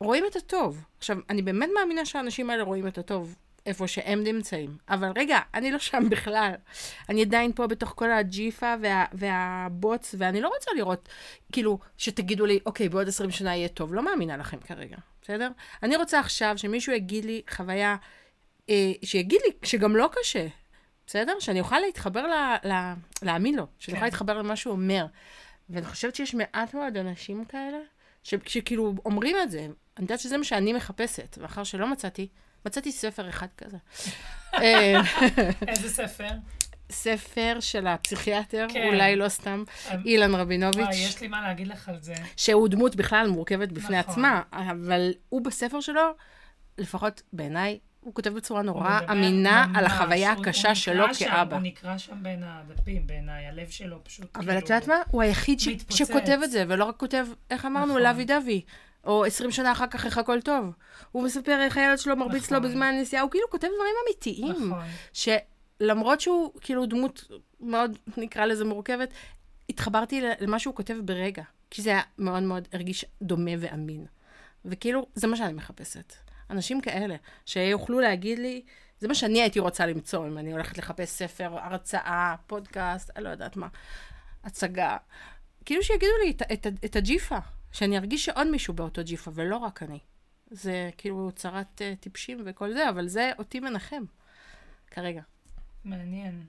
רואים 0.00 0.24
את 0.26 0.36
הטוב. 0.36 0.84
עכשיו, 0.98 1.16
אני 1.30 1.42
באמת 1.42 1.68
מאמינה 1.74 2.06
שהאנשים 2.06 2.50
האלה 2.50 2.62
רואים 2.62 2.86
את 2.86 2.98
הטוב 2.98 3.36
איפה 3.66 3.88
שהם 3.88 4.22
נמצאים. 4.24 4.76
אבל 4.88 5.12
רגע, 5.16 5.38
אני 5.54 5.70
לא 5.70 5.78
שם 5.78 6.04
בכלל. 6.10 6.52
אני 7.08 7.22
עדיין 7.22 7.52
פה 7.52 7.66
בתוך 7.66 7.92
כל 7.96 8.10
הג'יפה 8.10 8.74
וה, 8.82 9.04
והבוץ, 9.12 10.14
ואני 10.18 10.40
לא 10.40 10.48
רוצה 10.48 10.70
לראות, 10.76 11.08
כאילו, 11.52 11.78
שתגידו 11.98 12.46
לי, 12.46 12.58
אוקיי, 12.66 12.88
בעוד 12.88 13.08
20 13.08 13.30
שנה 13.30 13.56
יהיה 13.56 13.68
טוב. 13.68 13.94
לא 13.94 14.04
מאמינה 14.04 14.36
לכם 14.36 14.60
כרגע, 14.60 14.96
בסדר? 15.22 15.50
אני 15.82 15.96
רוצה 15.96 16.20
עכשיו 16.20 16.58
שמישהו 16.58 16.92
יגיד 16.92 17.24
לי 17.24 17.42
חוויה, 17.50 17.96
אה, 18.70 18.92
שיגיד 19.04 19.40
לי 19.46 19.52
שגם 19.62 19.96
לא 19.96 20.10
קשה. 20.12 20.46
בסדר? 21.06 21.32
שאני 21.40 21.60
אוכל 21.60 21.78
להתחבר, 21.78 22.26
ל, 22.26 22.68
ל, 22.68 22.92
להאמין 23.22 23.54
לו, 23.54 23.66
שאני 23.78 23.94
אוכל 23.94 24.00
כן. 24.00 24.06
להתחבר 24.06 24.38
למה 24.38 24.56
שהוא 24.56 24.72
אומר. 24.72 25.06
ואני 25.70 25.86
חושבת 25.86 26.14
שיש 26.14 26.34
מעט 26.34 26.74
מאוד 26.74 26.96
אנשים 26.96 27.44
כאלה, 27.44 27.78
ש, 28.22 28.34
שכאילו 28.46 28.94
אומרים 29.04 29.36
את 29.42 29.50
זה. 29.50 29.58
אני 29.60 29.74
יודעת 29.98 30.20
שזה 30.20 30.36
מה 30.36 30.44
שאני 30.44 30.72
מחפשת, 30.72 31.38
ואחר 31.40 31.64
שלא 31.64 31.90
מצאתי, 31.92 32.28
מצאתי 32.66 32.92
ספר 32.92 33.28
אחד 33.28 33.46
כזה. 33.56 33.76
אה, 34.62 35.00
איזה 35.68 35.88
ספר? 35.88 36.28
ספר 36.92 37.56
של 37.60 37.86
הפסיכיאטר, 37.86 38.66
כן. 38.72 38.86
אולי 38.86 39.16
לא 39.16 39.28
סתם, 39.28 39.64
אמ, 39.94 40.00
אילן 40.04 40.30
וואי, 40.30 40.40
רבינוביץ', 40.42 40.88
יש 40.92 41.20
לי 41.20 41.28
מה 41.28 41.42
להגיד 41.42 41.68
לך 41.68 41.88
על 41.88 41.96
זה. 42.00 42.14
שהוא 42.36 42.68
דמות 42.68 42.96
בכלל 42.96 43.26
מורכבת 43.28 43.68
בפני 43.72 43.98
נכון. 43.98 44.12
עצמה, 44.12 44.42
אבל 44.52 45.10
הוא 45.28 45.44
בספר 45.44 45.80
שלו, 45.80 46.02
לפחות 46.78 47.22
בעיניי, 47.32 47.78
הוא 48.00 48.14
כותב 48.14 48.30
בצורה 48.30 48.62
נורא 48.62 48.98
אמינה 49.10 49.62
על 49.74 49.82
ממש, 49.84 49.92
החוויה 49.92 50.32
הוא- 50.32 50.42
הקשה 50.42 50.74
שלו 50.74 51.14
שם- 51.14 51.24
כאבא. 51.28 51.56
הוא 51.56 51.62
נקרא 51.62 51.98
שם 51.98 52.22
בין 52.22 52.42
הדפים, 52.46 53.06
בעיניי, 53.06 53.46
הלב 53.46 53.68
שלו 53.70 54.04
פשוט 54.04 54.36
אבל 54.36 54.44
כאילו... 54.46 54.58
את 54.58 54.62
יודעת 54.62 54.88
מה? 54.88 54.94
הוא 55.10 55.22
היחיד 55.22 55.60
ש... 55.60 55.68
מתפוצץ. 55.68 55.96
שכותב 55.98 56.38
את 56.44 56.50
זה, 56.50 56.64
ולא 56.68 56.84
רק 56.84 56.96
כותב, 56.96 57.26
איך 57.50 57.64
אמרנו, 57.64 57.86
נכון. 57.98 58.02
לוי 58.02 58.24
דווי. 58.24 58.62
או 59.04 59.24
20 59.24 59.50
שנה 59.50 59.72
אחר 59.72 59.86
כך 59.86 60.06
איך 60.06 60.18
הכל 60.18 60.40
טוב. 60.40 60.64
הוא 61.12 61.22
מספר 61.22 61.60
איך 61.60 61.76
הילד 61.76 61.98
שלו 61.98 62.16
מרביץ 62.16 62.50
לו 62.50 62.58
נכון. 62.58 62.70
בזמן 62.70 62.86
הנסיעה, 62.86 63.22
הוא 63.22 63.30
כאילו 63.30 63.50
כותב 63.50 63.68
דברים 63.74 63.94
אמיתיים. 64.06 64.72
נכון. 64.72 64.84
שלמרות 65.80 66.20
שהוא 66.20 66.52
כאילו 66.60 66.86
דמות 66.86 67.24
מאוד, 67.60 67.98
נקרא 68.16 68.44
לזה 68.44 68.64
מורכבת, 68.64 69.08
התחברתי 69.68 70.22
למה 70.40 70.58
שהוא 70.58 70.74
כותב 70.74 70.96
ברגע. 71.04 71.42
כי 71.70 71.82
זה 71.82 71.90
היה 71.90 72.02
מאוד 72.18 72.42
מאוד 72.42 72.68
הרגיש 72.72 73.04
דומה 73.22 73.50
ואמין. 73.58 74.06
וכאילו, 74.64 75.06
זה 75.14 75.26
מה 75.26 75.36
שאני 75.36 75.52
מחפשת. 75.52 76.14
אנשים 76.50 76.80
כאלה, 76.80 77.16
שיוכלו 77.46 78.00
להגיד 78.00 78.38
לי, 78.38 78.62
זה 78.98 79.08
מה 79.08 79.14
שאני 79.14 79.40
הייתי 79.40 79.60
רוצה 79.60 79.86
למצוא, 79.86 80.26
אם 80.26 80.38
אני 80.38 80.52
הולכת 80.52 80.78
לחפש 80.78 81.08
ספר, 81.08 81.58
הרצאה, 81.58 82.34
פודקאסט, 82.46 83.10
אני 83.16 83.24
לא 83.24 83.28
יודעת 83.28 83.56
מה, 83.56 83.68
הצגה. 84.44 84.96
כאילו 85.64 85.82
שיגידו 85.82 86.12
לי 86.24 86.30
את, 86.30 86.42
את, 86.52 86.66
את 86.84 86.96
הג'יפה, 86.96 87.38
שאני 87.72 87.98
ארגיש 87.98 88.24
שעוד 88.24 88.46
מישהו 88.46 88.74
באותו 88.74 89.02
ג'יפה, 89.04 89.30
ולא 89.34 89.56
רק 89.56 89.82
אני. 89.82 89.98
זה 90.50 90.90
כאילו 90.98 91.30
צרת 91.32 91.80
uh, 91.80 92.00
טיפשים 92.00 92.42
וכל 92.44 92.72
זה, 92.72 92.88
אבל 92.88 93.08
זה 93.08 93.30
אותי 93.38 93.60
מנחם, 93.60 94.04
כרגע. 94.90 95.22
מעניין. 95.84 96.46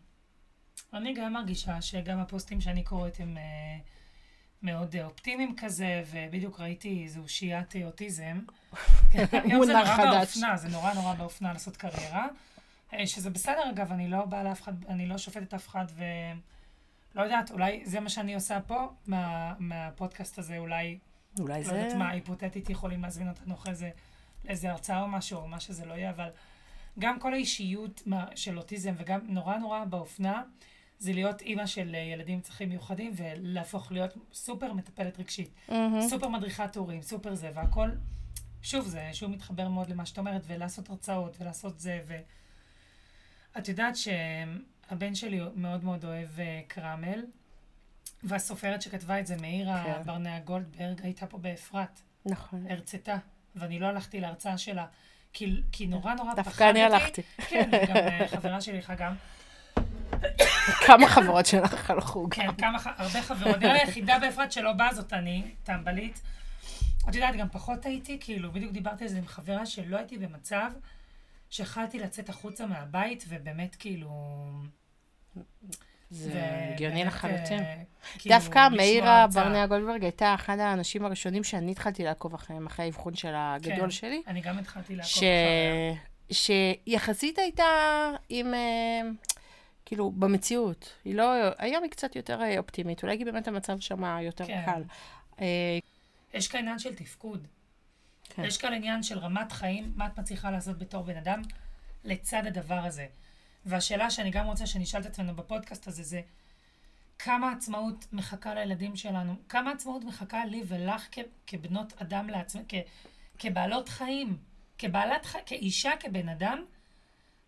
אני 0.94 1.14
גם 1.14 1.34
מרגישה 1.34 1.82
שגם 1.82 2.20
הפוסטים 2.20 2.62
שאני 2.62 2.84
קוראת 2.84 3.20
הם 3.20 3.38
אה, 3.38 3.78
מאוד 4.62 4.96
אה, 4.96 5.06
אופטימיים 5.06 5.56
כזה, 5.58 6.04
ובדיוק 6.12 6.60
ראיתי 6.60 7.04
איזו 7.04 7.22
אה, 7.52 7.86
אוטיזם. 7.86 8.40
היום 9.14 9.66
זה 9.66 9.74
נורא. 9.74 10.12
באופנה, 10.12 10.58
זה 10.58 10.68
נורא 10.68 10.94
נורא 10.94 11.14
באופנה 11.14 11.54
לעשות 11.54 11.78
קריירה. 11.78 12.28
שזה 13.06 13.30
בסדר, 13.30 13.70
אגב, 13.70 13.92
אני 13.92 14.08
לא 14.08 14.26
באה 14.26 14.44
לאף 14.44 14.62
אחד, 14.62 14.86
אני 14.86 15.08
לא 15.08 15.18
שופטת 15.18 15.54
אף 15.54 15.68
אחד, 15.68 15.86
ולא 15.96 17.24
יודעת, 17.24 17.52
אולי 17.52 17.82
זה 17.86 18.00
מה 18.00 18.10
שאני 18.10 18.36
עושה 18.36 18.60
פה, 18.68 18.88
מה, 19.08 19.54
מהפודקאסט 19.60 20.40
הזה, 20.40 20.58
אולי, 20.58 21.00
אולי 21.40 21.64
לא 21.64 21.68
זה... 21.68 21.78
יודעת 21.78 21.94
מה, 21.94 22.10
היפותטית 22.10 22.70
יכולים 22.70 23.02
להזמין 23.02 23.30
אותנו 23.30 23.54
אחרי 23.54 23.76
זה 23.76 23.90
לאיזה 24.46 24.72
הרצאה 24.72 25.02
או 25.02 25.08
משהו, 25.08 25.40
או 25.40 25.48
מה 25.48 25.60
שזה 25.60 25.86
לא 25.86 25.94
יהיה, 25.94 26.10
אבל 26.10 26.30
גם 27.00 27.20
כל 27.20 27.34
האישיות 27.34 28.04
של 28.36 28.58
אוטיזם, 28.58 28.94
וגם 28.98 29.20
נורא 29.24 29.58
נורא 29.58 29.86
באופנה, 29.86 30.44
זה 31.00 31.14
להיות 31.14 31.42
אימא 31.42 31.66
של 31.66 31.96
אה, 31.96 32.00
ילדים 32.00 32.34
עם 32.36 32.42
צרכים 32.42 32.70
מיוחדים, 32.70 33.12
ולהפוך 33.16 33.92
להיות 33.92 34.18
סופר 34.34 34.74
מטפלת 34.74 35.20
רגשית, 35.20 35.50
מהמם. 35.70 36.02
סופר 36.02 36.28
מדריכת 36.28 36.76
הורים, 36.76 37.02
סופר 37.02 37.36
זה, 37.36 37.52
והכל, 37.54 37.90
שוב, 38.62 38.88
זה 38.88 39.10
שוב 39.14 39.32
מתחבר 39.32 39.68
מאוד 39.68 39.90
למה 39.90 40.06
שאת 40.06 40.18
אומרת, 40.18 40.42
ולעשות 40.48 40.90
הרצאות, 40.90 41.38
ולעשות 41.40 41.80
זה, 41.80 42.00
ו... 42.08 42.18
את 43.58 43.68
יודעת 43.68 43.96
שהבן 43.96 45.16
שלי 45.16 45.42
מאוד 45.56 45.84
מאוד 45.84 46.06
אוהב 46.06 46.40
אה, 46.40 46.62
קרמל, 46.68 47.26
והסופרת 48.24 48.82
שכתבה 48.82 49.20
את 49.20 49.28
זה, 49.28 49.36
מאירה 49.42 49.84
כן. 49.84 50.02
ברנע 50.06 50.40
גולדברג, 50.40 51.02
הייתה 51.04 51.28
פה 51.28 51.38
באפרת, 51.38 52.02
נכון. 52.26 52.66
הרצתה, 52.70 53.18
ואני 53.56 53.80
לא 53.80 53.86
הלכתי 53.86 54.20
להרצאה 54.20 54.58
שלה, 54.58 54.86
כי, 55.34 55.62
כי 55.72 55.88
נורא 55.88 56.14
נורא 56.14 56.32
פחדתי. 56.32 56.50
דווקא 56.50 56.70
אני 56.70 56.84
הלכתי. 56.84 57.22
כן, 57.38 57.70
וגם 57.72 57.96
אה, 57.96 58.28
חברה 58.28 58.62
שלי 58.62 58.76
הלכה 58.76 58.96
גם. 58.96 59.16
כמה 60.86 61.08
חברות 61.08 61.46
שלך 61.46 61.90
הלכו 61.90 62.24
גם. 62.24 62.30
כן, 62.30 62.48
כמה, 62.58 62.78
הרבה 62.98 63.22
חברות. 63.22 63.58
נראה 63.58 63.74
לי 63.74 63.80
היחידה 63.80 64.20
באפרת 64.20 64.52
שלא 64.52 64.74
באה 64.74 64.94
זאת 64.94 65.14
אני, 65.14 65.52
טמבלית. 65.64 66.22
את 67.10 67.16
יודעת, 67.16 67.36
גם 67.36 67.50
פחות 67.50 67.86
הייתי, 67.86 68.18
כאילו, 68.20 68.52
בדיוק 68.52 68.72
דיברתי 68.72 69.04
על 69.04 69.10
זה 69.10 69.18
עם 69.18 69.28
חברה 69.28 69.66
שלא 69.66 69.98
הייתי 69.98 70.18
במצב 70.18 70.72
שיכלתי 71.50 72.00
לצאת 72.00 72.30
החוצה 72.30 72.66
מהבית, 72.66 73.26
ובאמת, 73.28 73.76
כאילו... 73.76 74.10
זה 76.10 76.70
הגיוני 76.74 77.06
לחלוטין. 77.06 77.60
אה, 77.60 77.76
כאילו, 78.18 78.36
דווקא 78.36 78.68
מאירה. 78.70 79.28
ברנע 79.28 79.66
גולדברג 79.66 80.04
הייתה 80.04 80.36
אחד 80.36 80.60
האנשים 80.60 81.06
הראשונים 81.06 81.44
שאני 81.44 81.72
התחלתי 81.72 82.04
לעקוב 82.04 82.34
אחריהם, 82.34 82.66
אחרי 82.68 82.86
האבחון 82.86 83.16
של 83.16 83.34
הגדול 83.36 83.80
כן, 83.80 83.92
שלי. 83.92 84.22
אני 84.28 84.42
גם 84.42 84.60
התחלתי 84.60 84.96
לעקוב 84.96 85.12
ש... 85.12 85.18
אחריה. 85.18 85.96
שיחסית 86.32 87.40
הייתה 87.40 87.64
עם, 88.30 88.54
אה, 88.54 89.02
כאילו, 89.86 90.12
במציאות. 90.12 90.94
היא 91.06 91.16
לא, 91.16 91.34
היום 91.58 91.84
היא 91.84 91.92
קצת 91.92 92.16
יותר 92.16 92.42
אה, 92.42 92.58
אופטימית, 92.58 93.04
אולי 93.04 93.18
כי 93.18 93.26
באמת 93.26 93.48
המצב 93.48 93.80
שם 93.80 94.04
יותר 94.22 94.46
כן. 94.46 94.64
קל. 94.66 94.84
יש 96.34 96.48
כאן 96.48 96.60
עניין 96.60 96.80
של 96.80 96.96
תפקוד. 96.96 97.48
כן. 98.30 98.44
יש 98.44 98.58
כאן 98.58 98.74
עניין 98.74 99.04
של 99.04 99.18
רמת 99.18 99.52
חיים, 99.52 99.94
מה 99.96 100.08
את 100.08 100.20
מצליחה 100.20 100.52
לעשות 100.52 100.78
בתור 100.78 101.04
בן 101.04 101.18
אדם 101.18 101.42
לצד 102.04 102.46
הדבר 102.46 102.80
הזה. 102.86 103.06
והשאלה 103.66 104.10
שאני 104.10 104.30
גם 104.32 104.46
רוצה 104.46 104.66
שנשאל 104.68 105.02
את 105.02 105.06
עצמנו 105.06 105.36
בפודקאסט 105.36 105.88
הזה 105.88 106.04
זה, 106.04 106.22
כמה 107.20 107.52
עצמאות 107.52 108.06
מחכה 108.14 108.54
לילדים 108.54 108.96
שלנו? 108.96 109.36
כמה 109.50 109.72
עצמאות 109.72 110.04
מחכה 110.04 110.46
לי 110.46 110.64
ולך 110.68 111.08
כ- 111.12 111.20
כבנות 111.48 111.94
אדם 112.02 112.30
לעצמנו, 112.30 112.66
כ- 112.70 112.76
כבעלות 113.40 113.90
חיים, 113.90 114.38
כבעלת 114.78 115.26
חיים, 115.26 115.44
כאישה, 115.46 115.92
כבן 116.00 116.30
אדם? 116.30 116.66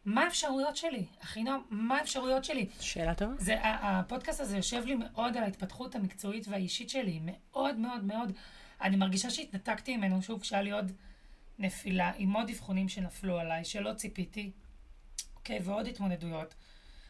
מה 0.05 0.23
האפשרויות 0.23 0.75
שלי? 0.77 1.05
אחינועם, 1.23 1.61
מה 1.69 1.97
האפשרויות 1.97 2.43
שלי? 2.43 2.69
שאלה 2.79 3.15
טובה. 3.15 3.33
זה, 3.37 3.55
הפודקאסט 3.63 4.39
הזה 4.39 4.57
יושב 4.57 4.83
לי 4.85 4.95
מאוד 4.95 5.37
על 5.37 5.43
ההתפתחות 5.43 5.95
המקצועית 5.95 6.47
והאישית 6.47 6.89
שלי, 6.89 7.19
מאוד 7.23 7.75
מאוד 7.75 8.03
מאוד. 8.03 8.31
אני 8.81 8.95
מרגישה 8.95 9.29
שהתנתקתי 9.29 9.97
ממנו 9.97 10.21
שוב, 10.21 10.43
שהיה 10.43 10.61
לי 10.61 10.71
עוד 10.71 10.91
נפילה, 11.59 12.11
עם 12.17 12.33
עוד 12.33 12.49
אבחונים 12.49 12.89
שנפלו 12.89 13.39
עליי, 13.39 13.65
שלא 13.65 13.93
ציפיתי, 13.93 14.51
אוקיי, 15.41 15.60
ועוד 15.63 15.88
התמודדויות. 15.88 16.55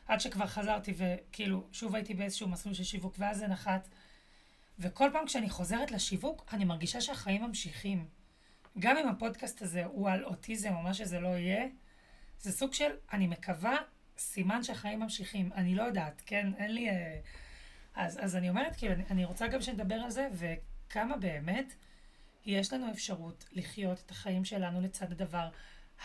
עד 0.08 0.20
שכבר 0.20 0.48
חזרתי 0.48 0.94
וכאילו, 0.98 1.68
שוב 1.72 1.96
הייתי 1.96 2.14
באיזשהו 2.14 2.48
מסלול 2.48 2.76
של 2.76 2.84
שיווק, 2.84 3.16
ואז 3.18 3.38
זה 3.38 3.48
נחת. 3.48 3.88
וכל 4.80 5.10
פעם 5.14 5.26
כשאני 5.26 5.50
חוזרת 5.50 5.92
לשיווק, 5.92 6.46
אני 6.54 6.66
מרגישה 6.66 7.02
שהחיים 7.02 7.44
ממשיכים. 7.44 8.08
גם 8.80 8.98
אם 8.98 9.08
הפודקאסט 9.08 9.62
הזה 9.62 9.86
הוא 9.86 10.10
על 10.10 10.26
אוטיזם 10.26 10.76
או 10.76 10.82
מה 10.82 10.94
שזה 10.94 11.20
לא 11.20 11.28
יהיה, 11.28 11.66
זה 12.40 12.52
סוג 12.52 12.74
של, 12.74 12.92
אני 13.14 13.28
מקווה, 13.28 13.76
סימן 14.18 14.64
שהחיים 14.64 15.00
ממשיכים. 15.00 15.50
אני 15.56 15.76
לא 15.76 15.84
יודעת, 15.84 16.22
כן? 16.26 16.48
אין 16.58 16.74
לי... 16.74 16.90
אה, 16.90 17.20
אז, 17.96 18.20
אז 18.24 18.36
אני 18.36 18.50
אומרת, 18.50 18.76
כאילו, 18.76 18.94
אני, 18.94 19.04
אני 19.10 19.26
רוצה 19.26 19.48
גם 19.48 19.62
שנדבר 19.62 19.96
על 19.96 20.10
זה, 20.10 20.30
וכמה 20.34 21.18
באמת 21.18 21.74
יש 22.46 22.74
לנו 22.74 22.92
אפשרות 22.92 23.46
לחיות 23.52 24.00
את 24.06 24.12
החיים 24.12 24.46
שלנו 24.46 24.82
לצד 24.82 25.12
הדבר. 25.12 25.50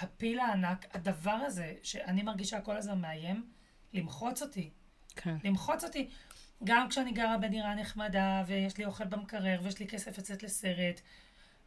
הפיל 0.00 0.38
הענק, 0.38 0.86
הדבר 0.94 1.30
הזה, 1.30 1.74
שאני 1.82 2.22
מרגישה 2.22 2.60
כל 2.60 2.76
הזמן 2.76 3.00
מאיים, 3.00 3.50
למחוץ 3.92 4.42
אותי. 4.42 4.70
כן. 5.16 5.36
למחוץ 5.44 5.84
אותי. 5.84 6.10
גם 6.64 6.88
כשאני 6.88 7.12
גרה 7.12 7.38
בדירה 7.38 7.74
נחמדה, 7.74 8.42
ויש 8.46 8.78
לי 8.78 8.84
אוכל 8.84 9.04
במקרר, 9.04 9.60
ויש 9.62 9.78
לי 9.78 9.86
כסף 9.86 10.18
לצאת 10.18 10.42
לסרט, 10.42 11.00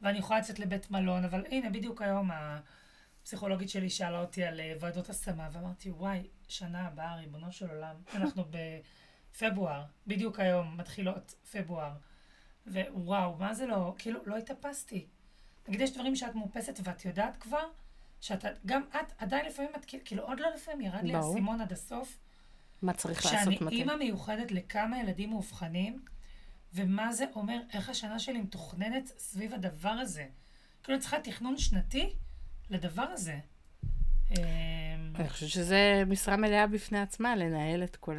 ואני 0.02 0.18
יכולה 0.18 0.40
לצאת 0.40 0.60
לבית 0.60 0.92
מלון, 0.92 1.26
אבל 1.26 1.46
הנה, 1.52 1.70
בדיוק 1.70 2.02
היום 2.02 2.30
הפסיכולוגית 2.34 3.70
שלי 3.70 3.90
שאלה 3.90 4.22
אותי 4.22 4.44
על 4.44 4.60
אה, 4.60 4.74
ועדות 4.80 5.10
השמה, 5.10 5.50
ואמרתי, 5.52 5.92
וואי, 5.92 6.28
שנה 6.48 6.88
הבאה, 6.88 7.16
ריבונו 7.16 7.52
של 7.52 7.70
עולם, 7.70 7.96
אנחנו 8.16 8.44
בפברואר, 9.32 9.84
בדיוק 10.08 10.40
היום, 10.40 10.78
מתחילות 10.78 11.36
פברואר, 11.52 11.92
ווואו, 12.68 13.38
מה 13.38 13.54
זה 13.54 13.66
לא, 13.66 13.94
כאילו, 13.98 14.20
לא 14.26 14.38
התאפסתי. 14.38 15.08
נגיד, 15.68 15.82
יש 15.82 15.94
דברים 15.94 16.16
שאת 16.16 16.36
מאופסת 16.36 16.80
ואת 16.84 17.06
יודעת 17.06 17.36
כבר, 17.36 17.66
שאתה, 18.22 18.48
גם 18.66 18.82
את, 18.92 19.14
עדיין 19.18 19.46
לפעמים 19.46 19.72
את, 19.76 19.86
כאילו- 19.86 20.04
כאילו, 20.06 20.24
עוד 20.24 20.40
לא 20.40 20.48
לפעמים 20.56 20.82
ירד 20.82 21.04
לי. 21.04 21.16
האסימון 21.16 21.62
עד 21.62 21.72
הסוף, 21.72 22.18
מה 22.82 22.94
צריך 22.94 23.24
שאני 23.24 23.36
לעשות 23.36 23.62
מתאים? 23.62 23.90
אימא 23.90 23.96
מיוחדת 23.96 24.52
לכמה 24.52 25.00
ילדים 25.00 25.30
מאובחנים, 25.30 26.04
ומה 26.74 27.14
זה 27.14 27.26
אומר, 27.36 27.60
איך 27.74 27.90
השנה 27.90 28.20
שלי 28.20 28.42
מתוכננת 28.42 29.08
סביב 29.18 29.54
הדבר 29.54 29.90
הזה. 29.90 30.26
כאילו, 30.84 30.96
אני 30.96 31.02
צריכה 31.02 31.20
תכנון 31.20 31.58
שנתי 31.58 32.14
לדבר 32.70 33.02
הזה. 33.02 33.40
אני 34.38 35.30
חושבת 35.30 35.50
שזה 35.50 36.04
משרה 36.08 36.38
מלאה 36.38 36.68
בפני 36.68 37.00
עצמה, 37.00 37.36
לנהל 37.36 37.84
את 37.84 37.96
כל 37.96 38.18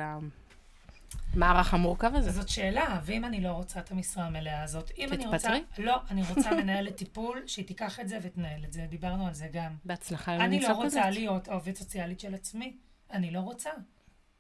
המערך 1.35 1.75
המורכב 1.75 2.15
הזה. 2.15 2.31
זאת 2.31 2.49
שאלה, 2.49 3.01
ואם 3.05 3.25
אני 3.25 3.41
לא 3.41 3.49
רוצה 3.53 3.81
את 3.81 3.91
המשרה 3.91 4.25
המלאה 4.27 4.63
הזאת, 4.63 4.91
אם 4.99 5.13
אני 5.13 5.27
רוצה... 5.27 5.39
תתפטרי? 5.39 5.85
לא, 5.85 6.01
אני 6.11 6.23
רוצה 6.29 6.51
מנהלת 6.63 6.97
טיפול 6.97 7.43
שהיא 7.47 7.67
תיקח 7.67 8.01
את 8.01 8.09
זה 8.09 8.19
ותנהל 8.23 8.65
את 8.65 8.73
זה, 8.73 8.87
דיברנו 8.91 9.27
על 9.27 9.35
זה 9.35 9.49
גם. 9.53 9.77
בהצלחה 9.85 10.33
עם 10.33 10.41
אני 10.41 10.61
לא 10.61 10.69
למצוא 10.69 10.85
רוצה 10.85 11.01
כזאת. 11.01 11.15
להיות 11.15 11.49
עובדת 11.49 11.77
סוציאלית 11.77 12.21
של 12.21 12.35
עצמי. 12.35 12.77
אני 13.13 13.31
לא 13.31 13.41
רוצה. 13.41 13.71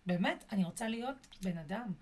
באמת, 0.06 0.44
אני 0.52 0.64
רוצה 0.64 0.88
להיות 0.88 1.36
בן 1.42 1.58
אדם. 1.58 1.92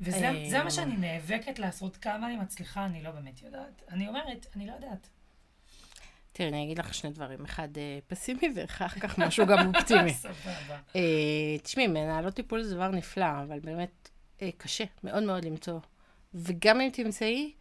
וזה 0.00 0.28
אה, 0.28 0.64
מה 0.64 0.70
שאני 0.70 0.96
נאבקת 0.96 1.58
לעשות, 1.58 1.96
כמה 1.96 2.26
אני 2.26 2.36
מצליחה, 2.36 2.84
אני 2.84 3.02
לא 3.02 3.10
באמת 3.10 3.42
יודעת. 3.42 3.82
אני 3.88 4.08
אומרת, 4.08 4.46
אני 4.56 4.66
לא 4.66 4.72
יודעת. 4.72 5.08
תראי, 6.36 6.48
אני 6.48 6.64
אגיד 6.64 6.78
לך 6.78 6.94
שני 6.94 7.10
דברים. 7.10 7.44
אחד 7.44 7.68
אה, 7.78 7.98
פסימי 8.06 8.52
ואחר 8.54 8.88
כך 8.88 9.18
משהו 9.18 9.46
גם 9.46 9.74
אופטימי. 9.74 10.14
אה, 10.96 11.58
תשמעי, 11.62 11.86
מנהלות 11.86 12.34
טיפול 12.34 12.62
זה 12.62 12.74
דבר 12.74 12.88
נפלא, 12.88 13.26
אבל 13.46 13.58
באמת 13.60 14.08
אה, 14.42 14.50
קשה 14.58 14.84
מאוד 15.04 15.22
מאוד 15.22 15.44
למצוא. 15.44 15.78
וגם 16.34 16.80
אם 16.80 16.90
תמצאי 16.92 17.52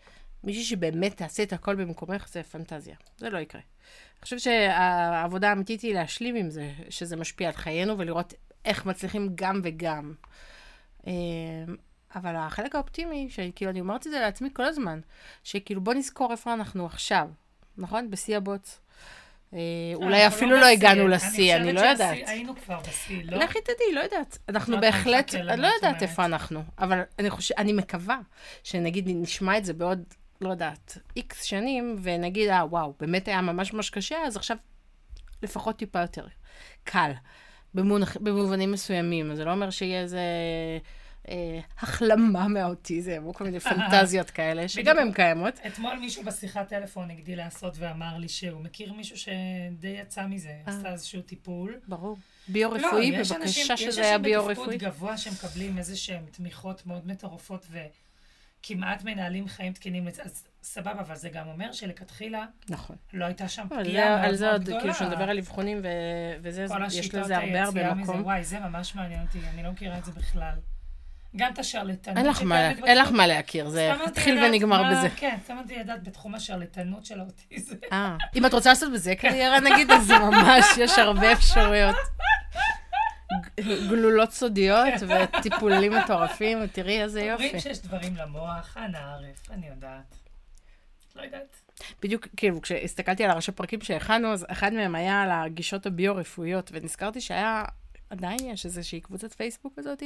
מישהי 0.43 0.63
שבאמת 0.63 1.17
תעשה 1.17 1.43
את 1.43 1.53
הכל 1.53 1.75
במקומך, 1.75 2.27
זה 2.29 2.43
פנטזיה. 2.43 2.95
זה 3.17 3.29
לא 3.29 3.37
יקרה. 3.37 3.61
אני 3.61 4.21
חושבת 4.21 4.39
שהעבודה 4.39 5.49
האמיתית 5.49 5.81
היא 5.81 5.93
להשלים 5.93 6.35
עם 6.35 6.49
זה, 6.49 6.71
שזה 6.89 7.15
משפיע 7.15 7.47
על 7.47 7.53
חיינו, 7.53 7.97
ולראות 7.97 8.33
איך 8.65 8.85
מצליחים 8.85 9.29
גם 9.35 9.61
וגם. 9.63 10.13
אבל 12.15 12.35
החלק 12.35 12.75
האופטימי, 12.75 13.27
שכאילו 13.29 13.71
אני 13.71 13.79
אומרת 13.79 14.07
את 14.07 14.11
זה 14.11 14.19
לעצמי 14.19 14.49
כל 14.53 14.65
הזמן, 14.65 14.99
שכאילו 15.43 15.81
בוא 15.81 15.93
נזכור 15.93 16.31
איפה 16.31 16.53
אנחנו 16.53 16.85
עכשיו, 16.85 17.29
נכון? 17.77 18.09
בשיא 18.09 18.37
הבוץ. 18.37 18.79
אה, 19.53 19.59
אולי 19.95 20.23
אנחנו 20.23 20.37
אפילו 20.37 20.57
לא. 20.57 20.65
הגענו 20.65 21.07
לשיא, 21.07 21.55
אני 21.55 21.73
לא 21.73 21.79
חושבת 21.79 21.91
יודעת. 21.91 22.15
שהשיא- 22.17 22.27
היינו 22.29 22.55
כבר 22.55 22.79
בשיא, 22.89 23.21
לא? 23.25 23.37
לכי 23.37 23.59
תדעי, 23.61 23.93
לא 23.95 23.99
יודעת. 23.99 24.37
אנחנו 24.49 24.75
לא 24.75 24.81
בהחלט, 24.81 25.27
תחכה 25.27 25.37
לנו, 25.43 25.53
אני 25.53 25.61
לא 25.61 25.67
יודעת. 25.67 26.01
איפה 26.03 26.25
אנחנו, 26.25 26.63
אבל 26.79 27.01
אני 27.19 27.29
חושבת, 27.29 27.57
אני 27.59 27.73
מקווה 27.73 28.19
שנגיד 28.63 29.09
נשמע 29.09 29.57
את 29.57 29.65
זה 29.65 29.73
בעוד, 29.73 30.03
לא 30.41 30.49
יודעת, 30.49 30.97
איקס 31.15 31.43
שנים, 31.43 31.95
ונגיד, 32.01 32.49
אה, 32.49 32.65
וואו, 32.65 32.93
באמת 32.99 33.27
היה 33.27 33.41
ממש 33.41 33.73
ממש 33.73 33.89
קשה, 33.89 34.17
אז 34.27 34.35
עכשיו 34.37 34.57
לפחות 35.43 35.77
טיפה 35.77 36.01
יותר 36.01 36.25
קל, 36.83 37.11
במובנים 38.19 38.71
מסוימים. 38.71 39.35
זה 39.35 39.45
לא 39.45 39.51
אומר 39.51 39.69
שיהיה 39.69 40.01
איזה 40.01 40.19
אה, 41.29 41.59
החלמה 41.79 42.47
מהאוטיזם, 42.47 43.21
או 43.25 43.33
כל 43.33 43.43
מיני 43.43 43.59
פנטזיות 43.59 44.29
כאלה, 44.29 44.67
שגם 44.67 44.97
הן 44.99 45.11
קיימות. 45.11 45.53
אתמול 45.67 45.95
מישהו 45.99 46.23
בשיחת 46.23 46.67
טלפון 46.67 47.11
הגדיל 47.11 47.37
לעשות 47.37 47.73
ואמר 47.77 48.17
לי 48.17 48.29
שהוא 48.29 48.61
מכיר 48.61 48.93
מישהו 48.93 49.17
שדי 49.17 49.87
יצא 50.01 50.25
מזה, 50.27 50.53
עשה 50.65 50.91
איזשהו 50.91 51.21
טיפול. 51.21 51.79
ברור. 51.87 52.17
ביו-רפואי, 52.47 53.11
לא, 53.11 53.17
יש 53.17 53.31
בבקשה 53.31 53.43
אנשים- 53.43 53.77
שזה 53.91 54.01
היה 54.01 54.15
יש 54.15 54.21
ביו-רפואי. 54.21 54.65
אנשים 54.67 54.77
בתפקוד 54.77 54.93
גבוה 54.95 55.17
שמקבלים 55.17 55.77
איזה 55.77 55.95
שהם 55.95 56.25
תמיכות 56.31 56.85
מאוד 56.87 57.07
מטורפות 57.07 57.67
וכמעט 58.59 59.03
מנהלים 59.03 59.47
חיים 59.47 59.73
תקינים, 59.73 60.07
אז 60.07 60.43
סבבה, 60.63 60.99
אבל 60.99 61.15
זה 61.15 61.29
גם 61.29 61.47
אומר 61.47 61.71
שלכתחילה 61.71 62.45
נכון. 62.69 62.95
לא 63.13 63.25
הייתה 63.25 63.47
שם 63.47 63.67
אבל 63.71 63.83
פגיעה 63.83 64.09
מאוד 64.15 64.25
על 64.29 64.35
זה 64.35 64.51
עוד, 64.51 64.61
גדולה. 64.61 64.79
כאילו, 64.79 64.93
כשנדבר 64.93 65.23
על 65.29 65.37
אבחונים 65.37 65.81
וזה, 66.41 66.65
כל 66.67 66.83
יש 66.87 66.99
השיטות 66.99 67.21
לזה 67.21 67.37
הרבה 67.37 67.63
הרבה 67.63 67.79
היציאה 67.79 67.93
מזה, 67.93 68.11
מקום. 68.11 68.21
וואי, 68.23 68.43
זה 68.43 68.59
ממש 68.59 68.95
מעניין 68.95 69.21
אותי, 69.21 69.39
אני 69.53 69.63
לא 69.63 69.71
מכירה 69.71 69.97
את 69.97 70.05
זה 70.05 70.11
בכלל. 70.11 70.55
גם 71.35 71.53
את 71.53 71.59
השרלטנות. 71.59 72.17
אין 72.17 72.25
לך 72.25 72.41
מה- 72.43 72.69
אין 72.69 72.97
לך. 72.97 73.11
מה 73.11 73.27
להכיר, 73.27 73.69
זה 73.69 73.93
לדעת 73.95 74.17
ונגמר 74.27 74.83
בזה. 74.91 75.07
כן, 75.15 75.37
סתם 75.43 75.57
רציתי 75.59 75.79
לדעת 75.79 76.03
בתחום 76.03 76.35
השרלטנות 76.35 77.05
של 77.05 77.19
האוטיזם. 77.19 77.75
אה, 77.91 78.15
אם 78.35 78.45
את 78.45 78.53
רוצה 78.53 78.69
לעשות 78.69 78.93
בזה 78.93 79.15
קריירה 79.15 79.59
נגיד, 79.59 79.91
אז 79.91 80.05
זה 80.05 80.19
ממש, 80.19 80.65
יש 80.77 80.99
הרבה 80.99 81.31
אפשרויות. 81.31 81.95
גלולות 83.59 84.31
סודיות 84.31 84.93
וטיפולים 85.07 85.91
מטורפים, 85.93 86.67
תראי 86.67 87.01
איזה 87.01 87.21
יופי. 87.21 87.43
אומרים 87.43 87.59
שיש 87.59 87.79
דברים 87.81 88.15
למוח, 88.17 88.77
אנא 88.77 88.97
ערף, 88.97 89.51
אני 89.51 89.67
יודעת. 89.67 90.15
לא 91.15 91.21
יודעת. 91.21 91.55
בדיוק, 92.01 92.27
כאילו, 92.37 92.61
כשהסתכלתי 92.61 93.23
על 93.23 93.31
הראשי 93.31 93.51
פרקים 93.51 93.81
שהכנו, 93.81 94.33
אז 94.33 94.45
אחד 94.49 94.73
מהם 94.73 94.95
היה 94.95 95.21
על 95.21 95.31
הגישות 95.31 95.85
הביו-רפואיות, 95.85 96.69
ונזכרתי 96.73 97.21
שהיה, 97.21 97.63
עדיין 98.09 98.39
יש 98.43 98.65
איזושהי 98.65 99.01
קבוצת 99.01 99.33
פייסבוק 99.33 99.73
כזאת, 99.79 100.03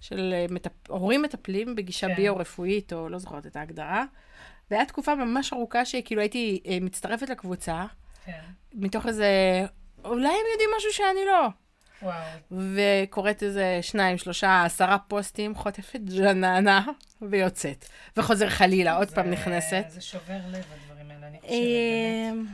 של 0.00 0.34
אה, 0.36 0.46
מטפ... 0.50 0.70
הורים 0.88 1.22
מטפלים 1.22 1.74
בגישה 1.74 2.06
כן. 2.08 2.14
ביו-רפואית, 2.16 2.92
או 2.92 3.08
לא 3.08 3.18
זוכרת 3.18 3.46
את 3.46 3.56
ההגדרה. 3.56 4.04
והיה 4.70 4.84
תקופה 4.84 5.14
ממש 5.14 5.52
ארוכה 5.52 5.84
שכאילו 5.84 6.20
הייתי 6.20 6.60
אה, 6.66 6.78
מצטרפת 6.80 7.28
לקבוצה, 7.28 7.84
כן. 8.24 8.40
מתוך 8.74 9.06
איזה, 9.06 9.26
אולי 10.04 10.28
הם 10.28 10.44
יודעים 10.52 10.70
משהו 10.76 10.92
שאני 10.92 11.20
לא. 11.26 11.48
וואו. 12.02 12.14
וקוראת 12.50 13.42
איזה 13.42 13.78
שניים, 13.82 14.18
שלושה, 14.18 14.64
עשרה 14.64 14.98
פוסטים, 14.98 15.54
חוטפת 15.54 16.00
ג'ננה 16.00 16.86
ויוצאת. 17.22 17.84
וחוזר 18.16 18.48
חלילה, 18.48 18.96
עוד 18.96 19.08
זה- 19.08 19.14
פעם 19.14 19.30
נכנסת. 19.30 19.84
זה 19.88 20.00
שובר 20.00 20.38
לב, 20.48 20.64
הדברים 20.74 21.10
האלה, 21.10 21.26
אני 21.28 21.38
חושבת, 21.40 21.52
באמת. 22.34 22.48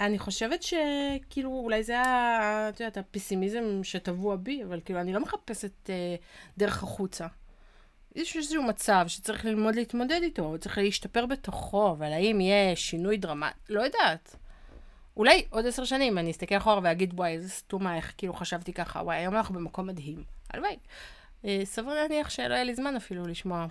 אני 0.00 0.18
חושבת 0.18 0.62
שכאילו, 0.62 1.50
אולי 1.50 1.82
זה 1.82 2.00
ה- 2.00 2.68
את 2.68 2.80
יודעת, 2.80 2.96
הפסימיזם 2.96 3.80
שטבוע 3.82 4.36
בי, 4.36 4.64
אבל 4.64 4.80
כאילו, 4.84 5.00
אני 5.00 5.12
לא 5.12 5.20
מחפשת 5.20 5.90
אה, 5.90 6.14
דרך 6.58 6.82
החוצה. 6.82 7.26
יש 8.14 8.36
איזשהו 8.36 8.62
מצב 8.62 9.04
שצריך 9.08 9.44
ללמוד 9.44 9.74
להתמודד 9.74 10.20
איתו, 10.22 10.54
צריך 10.60 10.78
להשתפר 10.78 11.26
בתוכו, 11.26 11.90
אבל 11.90 12.12
האם 12.12 12.40
יהיה 12.40 12.76
שינוי 12.76 13.16
דרמטי? 13.16 13.58
לא 13.68 13.80
יודעת. 13.82 14.36
אולי 15.16 15.44
עוד 15.50 15.66
עשר 15.66 15.84
שנים 15.84 16.18
אני 16.18 16.30
אסתכל 16.30 16.56
אחורה 16.56 16.80
ואגיד, 16.82 17.14
וואי, 17.14 17.32
איזה 17.32 17.48
סתומה, 17.48 17.96
איך 17.96 18.14
כאילו 18.16 18.34
חשבתי 18.34 18.72
ככה, 18.72 18.98
וואי, 18.98 19.16
היום 19.16 19.34
אנחנו 19.34 19.54
במקום 19.54 19.86
מדהים. 19.86 20.24
הלוואי. 20.50 20.76
אה, 21.44 21.60
סביר 21.64 21.94
להניח 21.94 22.30
שלא 22.30 22.54
יהיה 22.54 22.64
לי 22.64 22.74
זמן 22.74 22.96
אפילו 22.96 23.26
לשמוע 23.26 23.66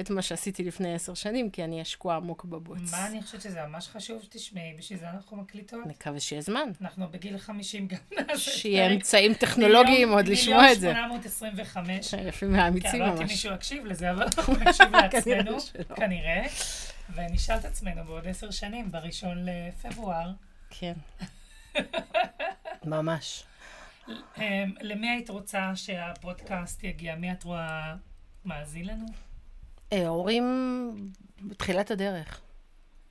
את 0.00 0.10
מה 0.10 0.22
שעשיתי 0.22 0.64
לפני 0.64 0.94
עשר 0.94 1.14
שנים, 1.14 1.50
כי 1.50 1.64
אני 1.64 1.72
אהיה 1.72 1.84
שקועה 1.84 2.16
עמוק 2.16 2.44
בבוץ. 2.44 2.92
מה 2.92 3.06
אני 3.06 3.22
חושבת 3.22 3.40
שזה 3.40 3.66
ממש 3.66 3.88
חשוב 3.88 4.22
שתשמעי, 4.22 4.74
בשביל 4.78 4.98
זה 4.98 5.10
אנחנו 5.10 5.36
מקליטות. 5.36 5.86
מקווה 5.86 6.20
שיהיה 6.20 6.42
זמן. 6.42 6.68
אנחנו 6.80 7.08
בגיל 7.08 7.38
50 7.38 7.88
גם 7.88 7.98
נעשה 8.16 8.50
שיהיה. 8.50 8.92
אמצעים 8.92 9.34
טכנולוגיים 9.34 10.12
עוד 10.12 10.28
לשמוע 10.28 10.72
את 10.72 10.80
זה. 10.80 10.88
מיליון 10.88 11.08
825. 11.22 12.12
יפים 12.28 12.48
כן, 12.48 12.56
מהאמיצים 12.56 13.00
לא 13.00 13.04
יודעת 13.04 13.16
אם 13.18 13.22
ממש. 13.22 13.30
מישהו 13.30 13.54
יקשיב 13.54 13.86
לזה, 13.86 14.10
אבל 14.10 14.22
אנחנו 14.38 14.54
נקשיב 14.54 14.96
לעצמנו. 14.96 15.56
כנראה, 15.96 16.46
ונשאל 17.14 17.56
את 17.56 17.64
עצמנו 17.64 18.04
בעוד 18.04 18.28
עשר 18.28 18.50
שנים, 18.50 18.90
בראשון 18.90 19.44
לפברואר, 19.44 20.30
כן. 20.70 20.92
ממש. 22.84 23.44
אמ, 24.38 24.42
למי 24.80 25.10
היית 25.10 25.30
רוצה 25.30 25.72
שהפודקאסט 25.74 26.84
יגיע? 26.84 27.14
מי 27.16 27.32
את 27.32 27.44
רואה 27.44 27.94
מאזין 28.44 28.86
לנו? 28.86 29.06
אה, 29.92 30.08
הורים 30.08 30.94
בתחילת 31.42 31.90
הדרך. 31.90 32.40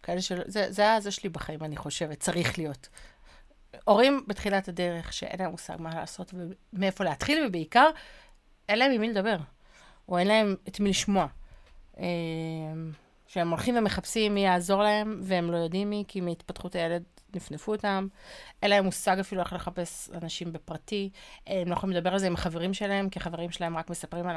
כאלה 0.03 0.21
שלא, 0.21 0.43
זה, 0.47 0.71
זה 0.71 0.93
הזה 0.93 1.11
שלי 1.11 1.29
בחיים, 1.29 1.63
אני 1.63 1.77
חושבת, 1.77 2.19
צריך 2.19 2.57
להיות. 2.57 2.89
הורים 3.85 4.23
בתחילת 4.27 4.67
הדרך, 4.67 5.13
שאין 5.13 5.39
להם 5.39 5.51
מושג 5.51 5.75
מה 5.79 5.95
לעשות 5.95 6.33
ומאיפה 6.73 7.03
להתחיל, 7.03 7.45
ובעיקר, 7.47 7.89
אין 8.69 8.79
להם 8.79 8.91
עם 8.91 9.01
מי 9.01 9.09
לדבר, 9.09 9.37
או 10.09 10.17
אין 10.17 10.27
להם 10.27 10.55
את 10.67 10.79
מי 10.79 10.89
לשמוע. 10.89 11.27
אה, 11.99 12.05
שהם 13.27 13.49
הולכים 13.49 13.77
ומחפשים 13.77 14.33
מי 14.33 14.45
יעזור 14.45 14.83
להם, 14.83 15.19
והם 15.23 15.51
לא 15.51 15.57
יודעים 15.57 15.89
מי, 15.89 16.03
כי 16.07 16.21
מהתפתחות 16.21 16.75
הילד 16.75 17.03
נפנפו 17.35 17.71
אותם. 17.71 18.07
אין 18.63 18.69
להם 18.69 18.85
מושג 18.85 19.19
אפילו 19.19 19.41
איך 19.41 19.53
לחפש 19.53 20.09
אנשים 20.21 20.53
בפרטי. 20.53 21.09
הם 21.47 21.67
לא 21.67 21.73
יכולים 21.73 21.95
לדבר 21.95 22.13
על 22.13 22.19
זה 22.19 22.27
עם 22.27 22.33
החברים 22.33 22.73
שלהם, 22.73 23.09
כי 23.09 23.19
החברים 23.19 23.51
שלהם 23.51 23.77
רק 23.77 23.89
מספרים 23.89 24.27
על 24.27 24.35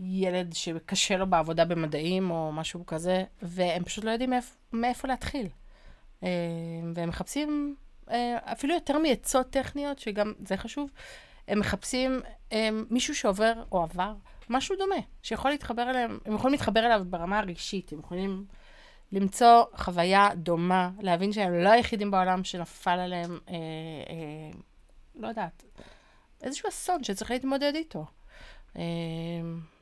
הילד 0.00 0.52
שקשה 0.52 1.16
לו 1.16 1.26
בעבודה 1.26 1.64
במדעים 1.64 2.30
או 2.30 2.52
משהו 2.52 2.86
כזה, 2.86 3.24
והם 3.42 3.84
פשוט 3.84 4.04
לא 4.04 4.10
יודעים 4.10 4.30
מאיפה, 4.30 4.54
מאיפה 4.72 5.08
להתחיל. 5.08 5.48
אה, 6.22 6.28
והם 6.94 7.08
מחפשים, 7.08 7.74
אה, 8.10 8.38
אפילו 8.52 8.74
יותר 8.74 8.98
מעצות 8.98 9.50
טכניות, 9.50 9.98
שגם 9.98 10.32
זה 10.46 10.56
חשוב, 10.56 10.90
הם 11.48 11.60
מחפשים 11.60 12.20
אה, 12.52 12.68
מישהו 12.90 13.14
שעובר 13.14 13.52
או 13.72 13.82
עבר 13.82 14.12
משהו 14.50 14.76
דומה, 14.76 15.00
שיכול 15.22 15.50
להתחבר 15.50 15.90
אליהם, 15.90 16.18
הם 16.24 16.34
יכולים 16.34 16.52
להתחבר 16.52 16.86
אליו 16.86 17.02
ברמה 17.10 17.38
הרגשית, 17.38 17.92
הם 17.92 17.98
יכולים 17.98 18.44
למצוא 19.12 19.64
חוויה 19.76 20.28
דומה, 20.34 20.90
להבין 21.00 21.32
שהם 21.32 21.54
לא 21.54 21.68
היחידים 21.68 22.10
בעולם 22.10 22.44
שנפל 22.44 22.98
עליהם, 22.98 23.38
אה, 23.48 23.54
אה, 23.54 24.58
לא 25.14 25.28
יודעת, 25.28 25.64
איזשהו 26.42 26.68
אסון 26.68 27.04
שצריך 27.04 27.30
להתמודד 27.30 27.72
איתו. 27.74 28.06
אה, 28.76 28.82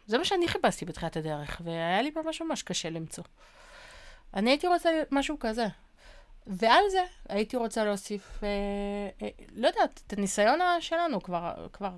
זה 0.08 0.18
מה 0.18 0.24
שאני 0.24 0.48
חיפשתי 0.48 0.84
בתחילת 0.84 1.16
הדרך, 1.16 1.60
והיה 1.64 2.02
לי 2.02 2.10
ממש 2.16 2.42
ממש 2.42 2.62
קשה 2.62 2.90
למצוא. 2.90 3.24
אני 4.34 4.50
הייתי 4.50 4.66
רוצה 4.66 4.90
משהו 5.10 5.36
כזה. 5.40 5.66
ועל 6.46 6.82
זה 6.90 7.02
הייתי 7.28 7.56
רוצה 7.56 7.84
להוסיף, 7.84 8.40
אה, 8.42 8.48
אה, 9.22 9.28
לא 9.54 9.66
יודעת, 9.68 10.00
את 10.06 10.12
הניסיון 10.12 10.58
שלנו 10.80 11.22
כבר, 11.22 11.66
כבר 11.72 11.90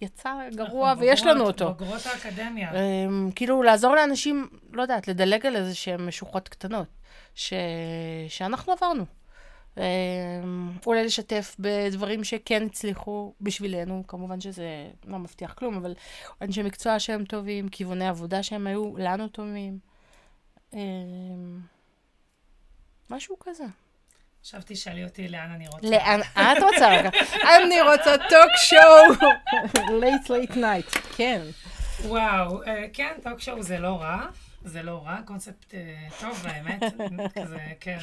יצא 0.00 0.34
גרוע 0.54 0.94
ויש 0.98 1.22
לנו 1.22 1.44
בוגרות- 1.44 1.62
אותו. 1.62 1.74
בוגרות 1.84 2.06
האקדמיה. 2.06 2.70
Um, 2.72 3.32
כאילו, 3.34 3.62
לעזור 3.62 3.94
לאנשים, 3.94 4.48
לא 4.72 4.82
יודעת, 4.82 5.08
לדלג 5.08 5.46
על 5.46 5.56
איזה 5.56 5.74
שהן 5.74 6.06
משוחות 6.06 6.48
קטנות, 6.48 6.86
ש... 7.34 7.52
שאנחנו 8.28 8.72
עברנו. 8.72 9.04
Um, 9.74 9.78
אולי 10.86 11.04
לשתף 11.04 11.56
בדברים 11.58 12.24
שכן 12.24 12.66
הצליחו 12.66 13.34
בשבילנו, 13.40 14.04
כמובן 14.08 14.40
שזה 14.40 14.90
לא 15.04 15.18
מבטיח 15.18 15.52
כלום, 15.52 15.76
אבל 15.76 15.94
אנשי 16.40 16.62
מקצוע 16.62 16.98
שהם 16.98 17.24
טובים, 17.24 17.68
כיווני 17.68 18.08
עבודה 18.08 18.42
שהם 18.42 18.66
היו 18.66 18.96
לנו 18.96 19.28
טובים. 19.28 19.78
Um, 20.72 20.76
משהו 23.10 23.36
כזה. 23.40 23.64
עכשיו 24.40 24.60
תשאלי 24.64 25.04
אותי 25.04 25.28
לאן 25.28 25.50
אני 25.50 25.68
רוצה. 25.68 25.88
לאן 25.90 26.20
את 26.34 26.62
רוצה 26.62 26.96
רגע? 26.96 27.10
אני 27.58 27.82
רוצה 27.82 28.16
טוק 28.18 28.50
שואו, 28.64 29.30
late 30.00 30.28
late 30.28 30.56
night, 30.56 30.98
כן. 31.16 31.40
וואו, 32.04 32.62
אה, 32.62 32.84
כן, 32.92 33.12
טוק 33.22 33.40
שואו 33.40 33.62
זה 33.62 33.78
לא 33.78 34.00
רע, 34.00 34.26
זה 34.64 34.82
לא 34.82 35.02
רע, 35.04 35.16
קונספט 35.24 35.74
אה, 35.74 36.08
טוב 36.20 36.46
האמת, 36.46 36.82
כזה, 37.38 37.58
כן. 37.80 37.98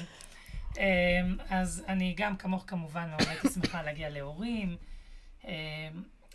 אה, 0.77 1.21
אז 1.49 1.83
אני 1.87 2.13
גם 2.17 2.37
כמוך 2.37 2.63
כמובן 2.67 3.09
מאוד 3.09 3.27
הייתי 3.27 3.49
שמחה 3.49 3.83
להגיע 3.83 4.09
להורים, 4.09 4.77
אה, 5.45 5.89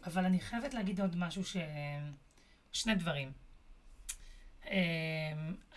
אבל 0.06 0.24
אני 0.24 0.40
חייבת 0.40 0.74
להגיד 0.74 1.00
עוד 1.00 1.16
משהו 1.16 1.44
ש... 1.44 1.56
שני 2.72 2.94
דברים. 2.94 3.32
אה, 4.70 4.76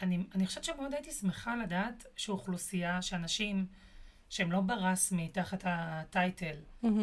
אני, 0.02 0.19
אני 0.36 0.48
חושבת 0.48 0.63
שמאוד 0.63 0.93
הייתי 0.93 1.12
שמחה 1.12 1.56
לדעת 1.56 2.06
שאוכלוסייה, 2.15 3.02
שאנשים 3.02 3.65
שהם 4.30 4.52
לא 4.52 4.62
ברסמי 4.62 5.30
תחת 5.30 5.63
הטייטל 5.65 6.56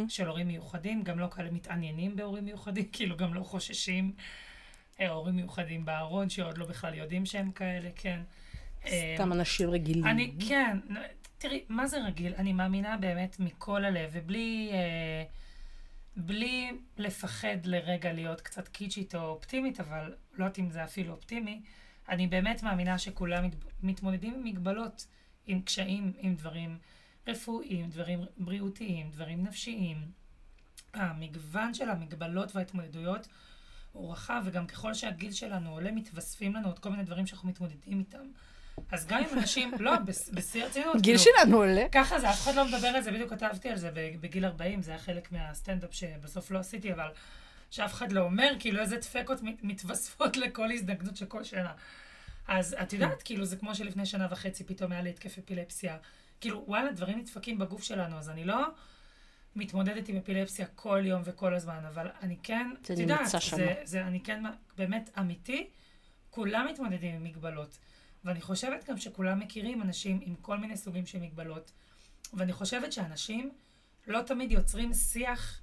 של 0.08 0.26
הורים 0.26 0.46
מיוחדים, 0.46 1.02
גם 1.02 1.18
לא 1.18 1.26
כאלה 1.26 1.50
מתעניינים 1.50 2.16
בהורים 2.16 2.44
מיוחדים, 2.44 2.84
כאילו 2.92 3.16
גם 3.16 3.34
לא 3.34 3.42
חוששים 3.42 4.12
אה, 5.00 5.10
הורים 5.10 5.36
מיוחדים 5.36 5.84
בארון, 5.84 6.30
שעוד 6.30 6.58
לא 6.58 6.66
בכלל 6.66 6.94
יודעים 6.94 7.26
שהם 7.26 7.50
כאלה, 7.50 7.90
כן. 7.96 8.20
סתם 9.14 9.32
אנשים 9.32 9.70
רגילים. 9.70 10.06
אני, 10.06 10.34
כן, 10.48 10.78
תראי, 11.38 11.64
מה 11.68 11.86
זה 11.86 12.04
רגיל? 12.04 12.34
אני 12.34 12.52
מאמינה 12.52 12.96
באמת 12.96 13.40
מכל 13.40 13.84
הלב, 13.84 14.10
ובלי 14.12 14.70
אה, 14.72 15.24
בלי 16.16 16.72
לפחד 16.98 17.56
לרגע 17.64 18.12
להיות 18.12 18.40
קצת 18.40 18.68
קיצ'ית 18.68 19.14
או 19.14 19.20
אופטימית, 19.20 19.80
אבל 19.80 20.14
לא 20.32 20.44
יודעת 20.44 20.58
אם 20.58 20.70
זה 20.70 20.84
אפילו 20.84 21.12
אופטימי, 21.12 21.62
אני 22.08 22.26
באמת 22.26 22.62
מאמינה 22.62 22.98
שכולם 22.98 23.44
מת, 23.44 23.54
מתמודדים 23.82 24.34
עם 24.34 24.44
מגבלות, 24.44 25.06
עם 25.46 25.62
קשיים, 25.62 26.12
עם 26.18 26.34
דברים 26.34 26.78
רפואיים, 27.26 27.90
דברים 27.90 28.24
בריאותיים, 28.36 29.10
דברים 29.10 29.44
נפשיים. 29.44 29.96
המגוון 30.94 31.74
של 31.74 31.90
המגבלות 31.90 32.56
וההתמודדויות 32.56 33.28
הוא 33.92 34.12
רחב, 34.12 34.42
וגם 34.44 34.66
ככל 34.66 34.94
שהגיל 34.94 35.32
שלנו 35.32 35.70
עולה, 35.70 35.92
מתווספים 35.92 36.54
לנו 36.54 36.68
עוד 36.68 36.78
כל 36.78 36.90
מיני 36.90 37.04
דברים 37.04 37.26
שאנחנו 37.26 37.48
מתמודדים 37.48 37.98
איתם. 37.98 38.26
אז 38.92 39.06
גם 39.06 39.18
אם 39.18 39.38
אנשים, 39.38 39.70
לא, 39.78 39.96
בש- 39.96 40.28
בשיא 40.32 40.64
הרצינות, 40.64 40.96
גיל 41.00 41.18
כאילו, 41.18 41.32
שלנו 41.42 41.56
עולה. 41.56 41.86
ככה 41.92 42.20
זה, 42.20 42.30
אף 42.30 42.42
אחד 42.42 42.54
לא 42.54 42.64
מדבר 42.68 42.88
על 42.88 43.02
זה, 43.02 43.12
בדיוק 43.12 43.30
כתבתי 43.30 43.68
על 43.68 43.76
זה 43.76 43.90
בגיל 44.20 44.44
40, 44.44 44.82
זה 44.82 44.90
היה 44.90 45.00
חלק 45.00 45.32
מהסטנדאפ 45.32 45.94
שבסוף 45.94 46.50
לא 46.50 46.58
עשיתי, 46.58 46.92
אבל 46.92 47.08
שאף 47.70 47.92
אחד 47.94 48.12
לא 48.12 48.20
אומר, 48.20 48.52
כאילו 48.58 48.80
איזה 48.80 48.96
דפקות 48.96 49.42
מת- 49.42 49.64
מתווספות 49.64 50.36
לכל 50.36 50.72
הזדקנות 50.72 51.16
של 51.16 51.26
כל 51.26 51.44
שנה. 51.44 51.72
אז 52.48 52.76
את 52.82 52.92
יודעת, 52.92 53.22
כאילו, 53.22 53.44
זה 53.44 53.56
כמו 53.56 53.74
שלפני 53.74 54.06
שנה 54.06 54.26
וחצי 54.30 54.64
פתאום 54.64 54.92
היה 54.92 55.02
לי 55.02 55.10
התקף 55.10 55.38
אפילפסיה. 55.38 55.96
כאילו, 56.40 56.64
וואלה, 56.66 56.92
דברים 56.92 57.18
נדפקים 57.18 57.58
בגוף 57.58 57.82
שלנו, 57.82 58.18
אז 58.18 58.30
אני 58.30 58.44
לא 58.44 58.66
מתמודדת 59.56 60.08
עם 60.08 60.16
אפילפסיה 60.16 60.66
כל 60.74 61.02
יום 61.04 61.22
וכל 61.24 61.54
הזמן, 61.54 61.80
אבל 61.88 62.06
אני 62.22 62.36
כן, 62.42 62.70
את 62.82 62.90
יודעת. 62.98 63.26
זה, 63.56 63.74
זה, 63.84 64.02
אני 64.06 64.20
כן 64.20 64.42
באמת 64.78 65.10
אמיתי, 65.18 65.66
כולם 66.30 66.66
מתמודדים 66.72 67.14
עם 67.14 67.24
מגבלות. 67.24 67.78
ואני 68.26 68.40
חושבת 68.40 68.90
גם 68.90 68.96
שכולם 68.96 69.38
מכירים 69.40 69.82
אנשים 69.82 70.20
עם 70.22 70.34
כל 70.34 70.58
מיני 70.58 70.76
סוגים 70.76 71.06
של 71.06 71.18
מגבלות. 71.18 71.72
ואני 72.34 72.52
חושבת 72.52 72.92
שאנשים 72.92 73.50
לא 74.06 74.22
תמיד 74.22 74.52
יוצרים 74.52 74.94
שיח 74.94 75.60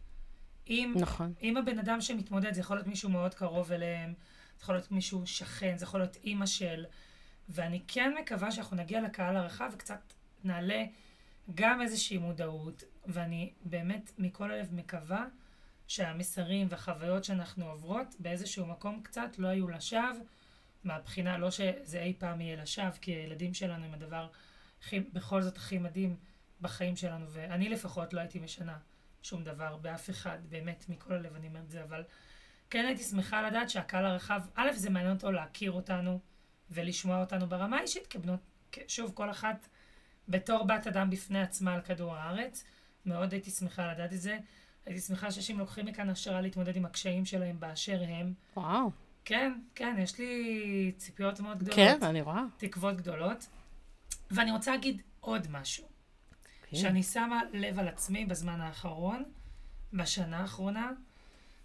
עם, 0.65 0.93
נכון. 0.95 1.34
עם 1.39 1.58
הבן 1.58 1.80
אדם 1.80 2.02
שמתמודד. 2.02 2.54
זה 2.54 2.60
יכול 2.60 2.78
להיות 2.78 2.88
מישהו 2.88 3.10
מאוד 3.10 3.34
קרוב 3.34 3.71
אליהם, 3.71 4.13
זה 4.58 4.63
יכול 4.63 4.76
להיות 4.76 4.91
מישהו 4.91 5.28
שכן, 5.28 5.78
זה 5.78 5.86
יכול 5.86 5.99
להיות 5.99 6.15
אימא 6.15 6.45
של. 6.45 6.86
ואני 7.49 7.82
כן 7.88 8.13
מקווה 8.21 8.52
שאנחנו 8.52 8.78
נגיע 8.78 9.02
לקהל 9.02 9.36
הרחב 9.36 9.69
וקצת 9.73 10.13
נעלה 10.43 10.84
גם 11.56 11.82
איזושהי 11.82 12.17
מודעות, 12.17 12.84
ואני 13.06 13.52
באמת 13.65 14.12
מכל 14.17 14.52
הלב 14.52 14.73
מקווה 14.73 15.26
שהמסרים 15.88 16.67
והחוויות 16.69 17.23
שאנחנו 17.23 17.65
עוברות 17.69 18.15
באיזשהו 18.19 18.65
מקום 18.65 19.02
קצת 19.04 19.30
לא 19.38 19.47
היו 19.47 19.69
לשווא, 19.69 20.23
מהבחינה, 20.86 21.38
לא 21.38 21.52
שזה 21.52 22.02
אי 22.02 22.13
פעם 22.17 22.41
יהיה 22.41 22.62
לשווא, 22.62 22.89
כי 23.02 23.12
הילדים 23.12 23.54
שלנו 23.54 23.86
הם 23.86 23.93
הדבר 23.93 24.28
הכי, 24.82 25.00
בכל 25.00 25.41
זאת 25.41 25.58
הכי 25.58 25.78
מדהים 25.78 26.15
בחיים 26.62 26.96
שלנו, 26.96 27.26
ואני 27.30 27.69
לפחות 27.69 28.13
לא 28.13 28.19
הייתי 28.19 28.39
משנה 28.39 28.78
שום 29.22 29.43
דבר 29.43 29.78
באף 29.78 30.10
אחד, 30.10 30.38
באמת, 30.50 30.86
מכל 30.89 31.13
הלב 31.13 31.36
אני 31.36 31.48
אומרת 31.48 31.63
את 31.63 31.72
זה, 31.72 31.84
אבל 31.84 32.04
כן 32.69 32.86
הייתי 32.86 33.04
שמחה 33.04 33.41
לדעת 33.41 33.69
שהקהל 33.69 34.06
הרחב, 34.06 34.41
א', 34.56 34.72
זה 34.76 34.89
מעניין 34.89 35.15
אותו 35.15 35.32
להכיר 35.32 35.72
אותנו 35.72 36.19
ולשמוע 36.72 37.19
אותנו 37.19 37.48
ברמה 37.48 37.78
האישית, 37.78 38.08
כבנות, 38.08 38.39
שוב, 38.88 39.12
כל 39.15 39.30
אחת 39.30 39.67
בתור 40.30 40.63
בת 40.63 40.88
אדם 40.88 41.10
בפני 41.10 41.41
עצמה 41.41 41.74
על 41.74 41.82
כדור 41.82 42.15
הארץ. 42.15 42.63
מאוד 43.06 43.32
הייתי 43.34 43.52
שמחה 43.52 43.91
לדעת 43.91 44.13
את 44.13 44.22
זה. 44.22 44.38
הייתי 44.86 45.02
שמחה 45.02 45.32
שאנשים 45.32 45.60
לוקחים 45.60 45.86
מכאן 45.86 46.10
השראה 46.10 46.41
להתמודד 46.41 46.76
עם 46.76 46.86
הקשיים 46.86 47.26
שלהם 47.26 47.60
באשר 47.60 48.04
הם. 48.08 48.34
וואו. 48.58 48.91
כן, 49.25 49.53
כן, 49.75 49.95
יש 49.99 50.19
לי 50.19 50.91
ציפיות 50.97 51.39
מאוד 51.39 51.57
גדולות. 51.57 51.75
כן, 51.75 51.97
אני 52.01 52.21
רואה. 52.21 52.43
תקוות 52.57 52.97
גדולות. 52.97 53.47
ואני 54.31 54.51
רוצה 54.51 54.71
להגיד 54.71 55.01
עוד 55.19 55.47
משהו. 55.51 55.88
כן. 56.69 56.77
שאני 56.77 57.03
שמה 57.03 57.41
לב 57.53 57.79
על 57.79 57.88
עצמי 57.88 58.25
בזמן 58.25 58.62
האחרון, 58.62 59.23
בשנה 59.93 60.39
האחרונה, 60.39 60.91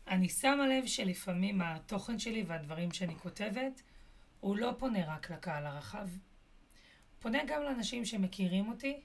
אני 0.08 0.28
שמה 0.28 0.66
לב 0.66 0.86
שלפעמים 0.86 1.60
התוכן 1.62 2.18
שלי 2.18 2.44
והדברים 2.46 2.92
שאני 2.92 3.16
כותבת, 3.16 3.82
הוא 4.40 4.56
לא 4.56 4.74
פונה 4.78 5.14
רק 5.14 5.30
לקהל 5.30 5.66
הרחב. 5.66 6.08
פונה 7.20 7.38
גם 7.46 7.62
לאנשים 7.62 8.04
שמכירים 8.04 8.68
אותי, 8.68 9.00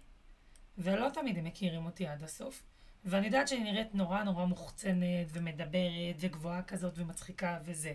ולא 0.77 1.09
תמיד 1.09 1.37
הם 1.37 1.43
מכירים 1.43 1.85
אותי 1.85 2.07
עד 2.07 2.23
הסוף. 2.23 2.63
ואני 3.05 3.25
יודעת 3.25 3.47
שאני 3.47 3.71
נראית 3.71 3.95
נורא 3.95 4.23
נורא 4.23 4.45
מוחצנת, 4.45 5.27
ומדברת, 5.29 6.15
וגבוהה 6.19 6.63
כזאת, 6.63 6.93
ומצחיקה, 6.95 7.59
וזה. 7.63 7.93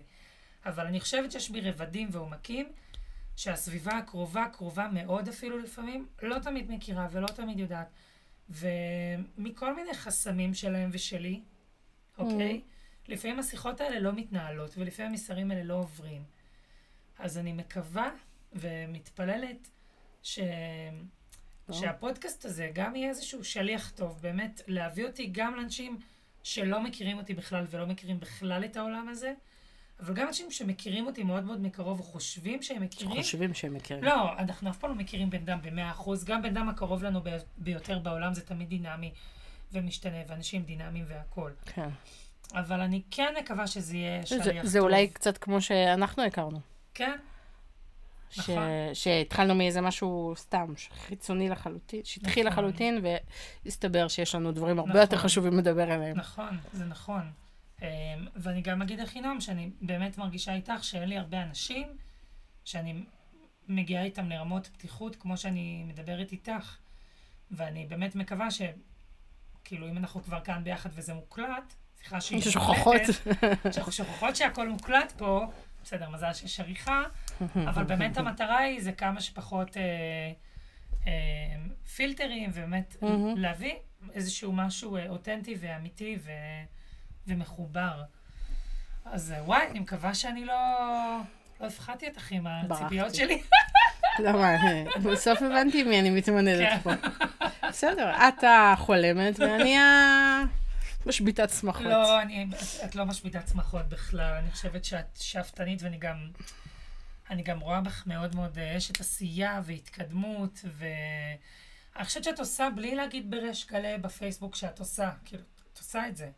אבל 0.69 0.87
אני 0.87 1.01
חושבת 1.01 1.33
שיש 1.33 1.51
בי 1.51 1.61
רבדים 1.61 2.09
ועומקים, 2.13 2.73
שהסביבה 3.37 3.99
הקרובה, 3.99 4.47
קרובה 4.53 4.89
מאוד 4.93 5.29
אפילו 5.29 5.59
לפעמים, 5.59 6.07
לא 6.23 6.39
תמיד 6.39 6.71
מכירה 6.71 7.09
ולא 7.11 7.27
תמיד 7.27 7.59
יודעת. 7.59 7.89
ומכל 8.51 9.77
מיני 9.77 9.95
חסמים 9.95 10.55
שלהם 10.55 10.91
ושלי, 10.93 11.41
אוקיי? 12.19 12.61
Mm. 12.65 13.13
לפעמים 13.13 13.39
השיחות 13.39 13.81
האלה 13.81 14.01
לא 14.01 14.13
מתנהלות, 14.13 14.79
ולפעמים 14.79 15.13
המסרים 15.13 15.51
האלה 15.51 15.65
לא 15.65 15.75
עוברים. 15.75 16.23
אז 17.19 17.39
אני 17.39 17.53
מקווה 17.53 18.11
ומתפללת 18.53 19.69
ש... 20.23 20.39
שהפודקאסט 21.73 22.45
הזה 22.45 22.71
גם 22.75 22.97
יהיה 22.97 23.09
איזשהו 23.09 23.45
שליח 23.45 23.91
טוב, 23.91 24.19
באמת 24.23 24.61
להביא 24.67 25.07
אותי 25.07 25.27
גם 25.33 25.57
לאנשים 25.57 25.99
שלא 26.43 26.83
מכירים 26.83 27.19
אותי 27.19 27.35
בכלל 27.35 27.65
ולא 27.71 27.87
מכירים 27.87 28.21
בכלל 28.21 28.65
את 28.65 28.77
העולם 28.77 29.09
הזה, 29.09 29.33
אבל 30.01 30.15
גם 30.15 30.27
אנשים 30.27 30.51
שמכירים 30.51 31.07
אותי 31.07 31.23
מאוד 31.23 31.45
מאוד 31.45 31.61
מקרוב, 31.61 32.01
וחושבים 32.01 32.63
שהם 32.63 32.83
מכירים. 32.83 33.23
חושבים 33.23 33.55
שהם 33.55 33.75
מכירים. 33.75 34.05
לא, 34.05 34.39
אנחנו 34.39 34.71
אף 34.71 34.79
פעם 34.79 34.91
לא 34.91 34.97
מכירים 34.97 35.31
בן 35.31 35.43
אדם 35.43 35.59
במאה 35.63 35.91
אחוז. 35.91 36.25
גם 36.25 36.43
בן 36.43 36.57
אדם 36.57 36.69
הקרוב 36.69 37.03
לנו 37.03 37.21
ביותר 37.59 37.99
בעולם 37.99 38.35
זה 38.35 38.47
תמיד 38.47 38.69
דינמי 38.69 39.13
ומשתנה, 39.73 40.17
ואנשים 40.29 40.63
דינמיים 40.63 41.05
והכול. 41.09 41.53
כן. 41.65 41.89
אבל 42.55 42.81
אני 42.81 43.03
כן 43.11 43.35
מקווה 43.41 43.67
שזה 43.67 43.97
יהיה 43.97 44.27
שליח 44.27 44.45
זה, 44.45 44.53
טוב. 44.53 44.67
זה 44.67 44.79
אולי 44.79 45.09
קצת 45.09 45.39
כמו 45.39 45.61
שאנחנו 45.61 46.23
הכרנו. 46.23 46.61
כן. 46.95 47.17
ש... 48.31 48.39
נכון. 48.39 48.63
שהתחלנו 48.95 49.55
מאיזה 49.55 49.81
משהו 49.81 50.35
סתם, 50.37 50.73
חיצוני 51.07 51.49
לחלוטין, 51.49 52.01
שטחי 52.05 52.41
נכון. 52.41 52.53
לחלוטין, 52.53 53.05
והסתבר 53.65 54.09
שיש 54.09 54.35
לנו 54.35 54.53
דברים 54.53 54.79
הרבה 54.79 54.91
נכון. 54.91 55.01
יותר 55.01 55.17
חשובים 55.17 55.59
לדבר 55.59 55.93
עליהם. 55.93 56.17
נכון, 56.17 56.59
זה 56.73 56.85
נכון. 56.85 57.31
אמ, 57.83 57.87
ואני 58.37 58.63
גם 58.63 58.83
אגיד 58.83 59.01
לחינם 59.01 59.41
שאני 59.41 59.71
באמת 59.81 60.19
מרגישה 60.19 60.55
איתך 60.55 60.85
שאין 60.85 61.09
לי 61.09 61.19
הרבה 61.19 61.43
אנשים 61.43 61.89
שאני 62.65 63.05
מגיעה 63.69 64.05
איתם 64.05 64.29
לרמות 64.29 64.67
פתיחות 64.67 65.17
כמו 65.17 65.37
שאני 65.37 65.85
מדברת 65.87 66.33
איתך. 66.33 66.77
ואני 67.51 67.87
באמת 67.87 68.15
מקווה 68.15 68.51
ש... 68.51 68.63
כאילו, 69.65 69.89
אם 69.89 69.99
אנחנו 69.99 70.23
כבר 70.23 70.41
כאן 70.41 70.65
ביחד 70.65 70.91
וזה 70.95 71.15
מוקלט, 71.15 71.75
סליחה 71.97 72.21
שהיא 72.21 72.41
שוכחות. 72.51 73.01
שאנחנו 73.73 73.93
שוכחות 73.93 74.37
שהכל 74.37 74.69
מוקלט 74.69 75.13
פה, 75.17 75.47
בסדר, 75.85 76.11
מזל 76.11 76.33
שיש 76.33 76.61
עריכה, 76.61 77.03
אבל 77.69 77.85
באמת 77.85 78.17
המטרה 78.17 78.59
היא 78.59 78.83
זה 78.83 78.93
כמה 78.93 79.21
שפחות 79.21 79.77
אה, 79.77 79.83
אה, 81.07 81.13
פילטרים, 81.97 82.51
ובאמת 82.55 82.97
להביא 83.37 83.75
איזשהו 84.15 84.53
משהו 84.53 84.97
אה, 84.97 85.09
אותנטי 85.09 85.55
ואמיתי 85.61 86.19
ו, 86.25 86.31
ומחובר. 87.29 88.03
אז 89.05 89.33
אה, 89.33 89.45
וואי, 89.45 89.67
אני 89.71 89.81
מקווה 89.81 90.15
שאני 90.15 90.45
לא, 90.45 90.55
לא 91.61 91.67
הפחדתי 91.67 92.09
אותך 92.09 92.33
עם 92.33 92.47
הציפיות 92.47 93.15
שלי. 93.15 93.43
למה? 94.19 94.57
בסוף 95.05 95.43
הבנתי 95.43 95.83
מי 95.83 96.01
אני 96.01 96.11
מתמודדת 96.11 96.69
כן. 96.69 96.79
פה. 96.83 96.91
בסדר, 97.69 98.11
את 98.11 98.45
החולמת 98.45 99.41
ואני. 99.41 99.77
משביתת 101.07 101.51
שמחות. 101.61 101.83
לא, 101.83 102.23
אני, 102.23 102.47
את 102.85 102.95
לא 102.95 103.07
משביתת 103.07 103.49
שמחות 103.49 103.89
בכלל. 103.89 104.35
אני 104.43 104.51
חושבת 104.51 104.85
שאת 104.85 105.17
שאפתנית, 105.21 105.83
ואני 105.83 105.99
גם, 105.99 106.31
אני 107.31 107.43
גם 107.43 107.61
רואה 107.61 107.81
בך 107.81 108.07
מאוד 108.07 108.37
מאוד 108.37 108.59
אה, 108.59 108.77
אשת 108.77 109.01
עשייה 109.01 109.61
והתקדמות, 109.65 110.65
ואני 110.79 112.05
חושבת 112.05 112.25
שאת 112.25 112.39
עושה, 112.39 112.69
בלי 112.75 112.95
להגיד 112.95 113.31
בריש 113.31 113.67
גלי 113.67 113.99
בפייסבוק 113.99 114.57
שאת 114.57 114.79
עושה, 114.79 115.11
כאילו, 115.25 115.43
את 115.73 115.79
עושה 115.79 116.09
את 116.09 116.17
זה. 116.17 116.31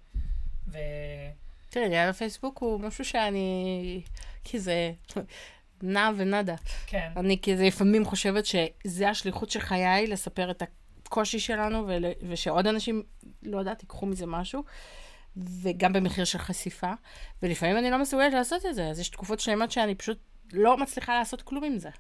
ו... 0.69 0.79
תראי, 1.71 1.89
ליד 1.89 2.09
הפייסבוק 2.09 2.59
הוא 2.59 2.81
משהו 2.81 3.05
שאני... 3.05 4.03
כי 4.45 4.59
זה... 4.59 4.93
נע 5.83 6.11
ונדה. 6.17 6.55
כן. 6.87 7.11
אני 7.17 7.39
כזה 7.43 7.65
לפעמים 7.65 8.05
חושבת 8.05 8.45
שזה 8.47 9.09
השליחות 9.09 9.51
של 9.51 9.61
חיי, 9.61 10.07
לספר 10.07 10.51
את 10.51 10.63
הקושי 11.07 11.41
שלנו, 11.41 11.85
ול... 11.87 12.05
ושעוד 12.29 12.67
אנשים, 12.67 13.03
לא 13.43 13.59
יודעת, 13.59 13.83
ייקחו 13.83 14.07
מזה 14.07 14.27
משהו, 14.27 14.65
וגם 15.37 15.93
במחיר 15.93 16.25
של 16.25 16.39
חשיפה. 16.39 16.93
ולפעמים 17.43 17.79
אני 17.79 17.91
לא 17.91 17.99
מסוגלת 17.99 18.33
לעשות 18.33 18.67
את 18.67 18.75
זה, 18.75 18.89
אז 18.89 19.01
יש 19.01 19.09
תקופות 19.09 19.41
שלמות 19.41 19.71
שאני 19.71 19.95
פשוט 19.95 20.19
לא 20.53 20.77
מצליחה 20.77 21.19
לעשות 21.19 21.43
כלום 21.43 21.65
עם 21.65 21.79
זה. 21.79 21.91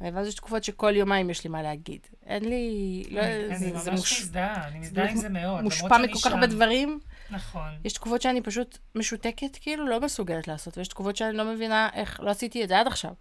ואז 0.00 0.26
יש 0.26 0.34
תקופות 0.34 0.64
שכל 0.64 0.96
יומיים 0.96 1.30
יש 1.30 1.44
לי 1.44 1.50
מה 1.50 1.62
להגיד. 1.62 2.06
אין 2.26 2.44
לי... 2.44 3.02
לא, 3.10 3.20
אני 3.20 3.58
זה, 3.58 3.72
ממש 3.72 3.82
זה 3.82 3.90
מוש... 3.90 4.20
מזדהה, 4.20 4.68
אני 4.68 4.78
מזדהה 4.78 5.10
עם 5.10 5.16
זה 5.16 5.28
מאוד. 5.28 5.64
מושפע 5.64 5.98
מכל 5.98 6.18
כך 6.18 6.26
הרבה 6.26 6.46
דברים. 6.46 7.00
נכון. 7.30 7.68
יש 7.84 7.92
תקופות 7.92 8.22
שאני 8.22 8.42
פשוט 8.42 8.78
משותקת, 8.94 9.58
כאילו, 9.60 9.86
לא 9.86 10.00
מסוגלת 10.00 10.48
לעשות, 10.48 10.78
ויש 10.78 10.88
תקופות 10.88 11.16
שאני 11.16 11.36
לא 11.36 11.44
מבינה 11.44 11.88
איך 11.94 12.20
לא 12.20 12.30
עשיתי 12.30 12.64
את 12.64 12.68
זה 12.68 12.80
עד 12.80 12.86
עכשיו. 12.86 13.12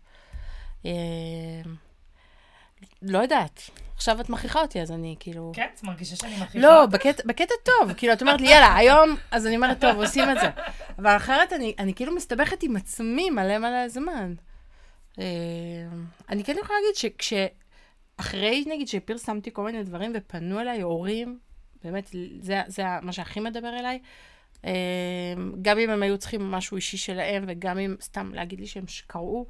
אה, 0.86 0.92
לא 3.02 3.20
יודעת. 3.20 3.70
עכשיו 3.96 4.22
את 4.22 4.30
מכריחה 4.30 4.62
אותי, 4.62 4.82
אז 4.82 4.92
אני 4.92 5.16
כאילו... 5.20 5.52
כן, 5.56 5.68
את 5.76 5.84
מרגישה 5.84 6.16
שאני 6.16 6.36
מכריחה 6.42 6.68
לא, 6.68 6.86
בקטע, 6.86 7.24
בקטע 7.26 7.54
טוב. 7.64 7.94
כאילו, 7.94 8.14
את 8.14 8.22
אומרת 8.22 8.42
לי, 8.42 8.48
יאללה, 8.48 8.76
היום, 8.76 9.16
אז 9.32 9.48
אני 9.48 9.56
אומרת, 9.56 9.82
טוב, 9.82 9.96
עושים 9.98 10.30
את 10.32 10.38
זה. 10.42 10.50
אבל 11.00 11.16
אחרת 11.16 11.54
אני, 11.54 11.76
אני 11.80 11.94
כאילו 11.94 12.16
מסתבכת 12.16 12.64
עם 12.64 12.76
עצמי 12.76 13.30
מלא 13.30 13.58
מלא 13.58 13.88
זמן. 13.88 14.34
אה, 15.20 15.26
אני 16.30 16.44
כן 16.44 16.56
יכולה 16.62 16.80
להגיד 16.80 16.96
שכשאחרי, 16.96 18.64
נגיד, 18.68 18.88
שפרסמתי 18.88 19.50
כל 19.54 19.64
מיני 19.64 19.84
דברים 19.84 20.12
ופנו 20.16 20.60
אליי 20.60 20.82
הורים, 20.82 21.40
באמת, 21.84 22.10
זה, 22.40 22.62
זה 22.68 22.84
מה 23.02 23.12
שהכי 23.12 23.40
מדבר 23.40 23.80
אליי, 23.80 24.00
אמ, 24.64 24.72
גם 25.62 25.80
אם 25.80 25.90
הם 25.90 26.04
היו 26.04 26.18
צריכים 26.18 26.52
משהו 26.52 26.78
אישי 26.78 26.98
שלהם, 26.98 27.44
וגם 27.48 27.80
אם 27.80 27.96
סתם 28.02 28.32
להגיד 28.34 28.60
לי 28.60 28.68
שהם 28.68 28.86
קראו, 29.08 29.46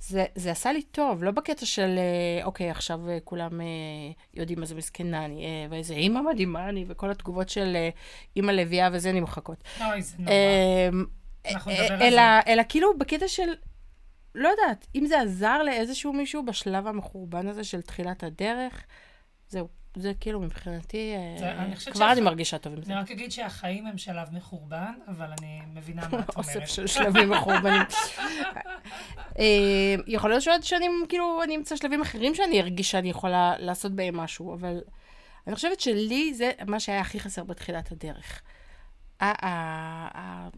זה, 0.00 0.24
זה 0.34 0.50
עשה 0.50 0.72
לי 0.72 0.82
טוב, 0.82 1.24
לא 1.24 1.30
בקטע 1.30 1.66
של, 1.66 1.98
אה, 1.98 2.44
אוקיי, 2.44 2.70
עכשיו 2.70 3.08
אה, 3.08 3.18
כולם 3.24 3.60
אה, 3.60 3.66
יודעים 4.34 4.60
מה 4.60 4.66
זה 4.66 4.74
מסכנה 4.74 5.24
אני, 5.24 5.66
ואיזה 5.70 5.94
אימא 5.94 6.20
מדהימה 6.20 6.68
אני, 6.68 6.84
וכל 6.88 7.10
התגובות 7.10 7.48
של 7.48 7.76
אימא 8.36 8.52
לביאה 8.52 8.88
וזה 8.92 9.12
נמחקות. 9.12 9.64
אוי, 9.80 10.02
זה 10.02 10.16
נורא. 10.18 10.34
אמ, 10.92 11.04
זה. 12.10 12.42
אלא 12.46 12.62
כאילו 12.68 12.98
בקטע 12.98 13.28
של, 13.28 13.48
לא 14.34 14.48
יודעת, 14.48 14.86
אם 14.94 15.06
זה 15.06 15.20
עזר 15.20 15.62
לאיזשהו 15.62 16.12
מישהו 16.12 16.44
בשלב 16.44 16.86
המחורבן 16.86 17.48
הזה 17.48 17.64
של 17.64 17.82
תחילת 17.82 18.22
הדרך, 18.22 18.84
זהו. 19.48 19.68
זה 20.00 20.12
כאילו 20.20 20.40
מבחינתי, 20.40 21.14
אה, 21.16 21.92
כבר 21.92 22.12
אני 22.12 22.20
מרגישה 22.20 22.58
טוב 22.58 22.72
עם 22.72 22.82
זה. 22.82 22.92
אני 22.92 23.00
רק 23.00 23.10
אגיד 23.10 23.32
שהחיים 23.32 23.86
הם 23.86 23.98
שלב 23.98 24.28
מחורבן, 24.32 24.92
אבל 25.08 25.30
אני 25.40 25.60
מבינה 25.74 26.02
מה 26.02 26.06
את 26.08 26.12
אומרת. 26.12 26.36
אוסף 26.36 26.66
של 26.66 26.86
שלבים 26.86 27.30
מחורבנים. 27.30 27.82
אה, 29.38 29.94
יכול 30.06 30.30
להיות 30.30 30.42
שעוד 30.42 30.62
שנים, 30.62 31.04
כאילו, 31.08 31.42
אני 31.42 31.56
אמצא 31.56 31.76
שלבים 31.76 32.02
אחרים 32.02 32.34
שאני 32.34 32.60
ארגיש 32.60 32.90
שאני 32.90 33.10
יכולה 33.10 33.54
לעשות 33.58 33.92
בהם 33.92 34.16
משהו, 34.16 34.54
אבל 34.54 34.80
אני 35.46 35.54
חושבת 35.54 35.80
שלי 35.80 36.34
זה 36.34 36.50
מה 36.66 36.80
שהיה 36.80 37.00
הכי 37.00 37.20
חסר 37.20 37.44
בתחילת 37.44 37.92
הדרך. 37.92 38.42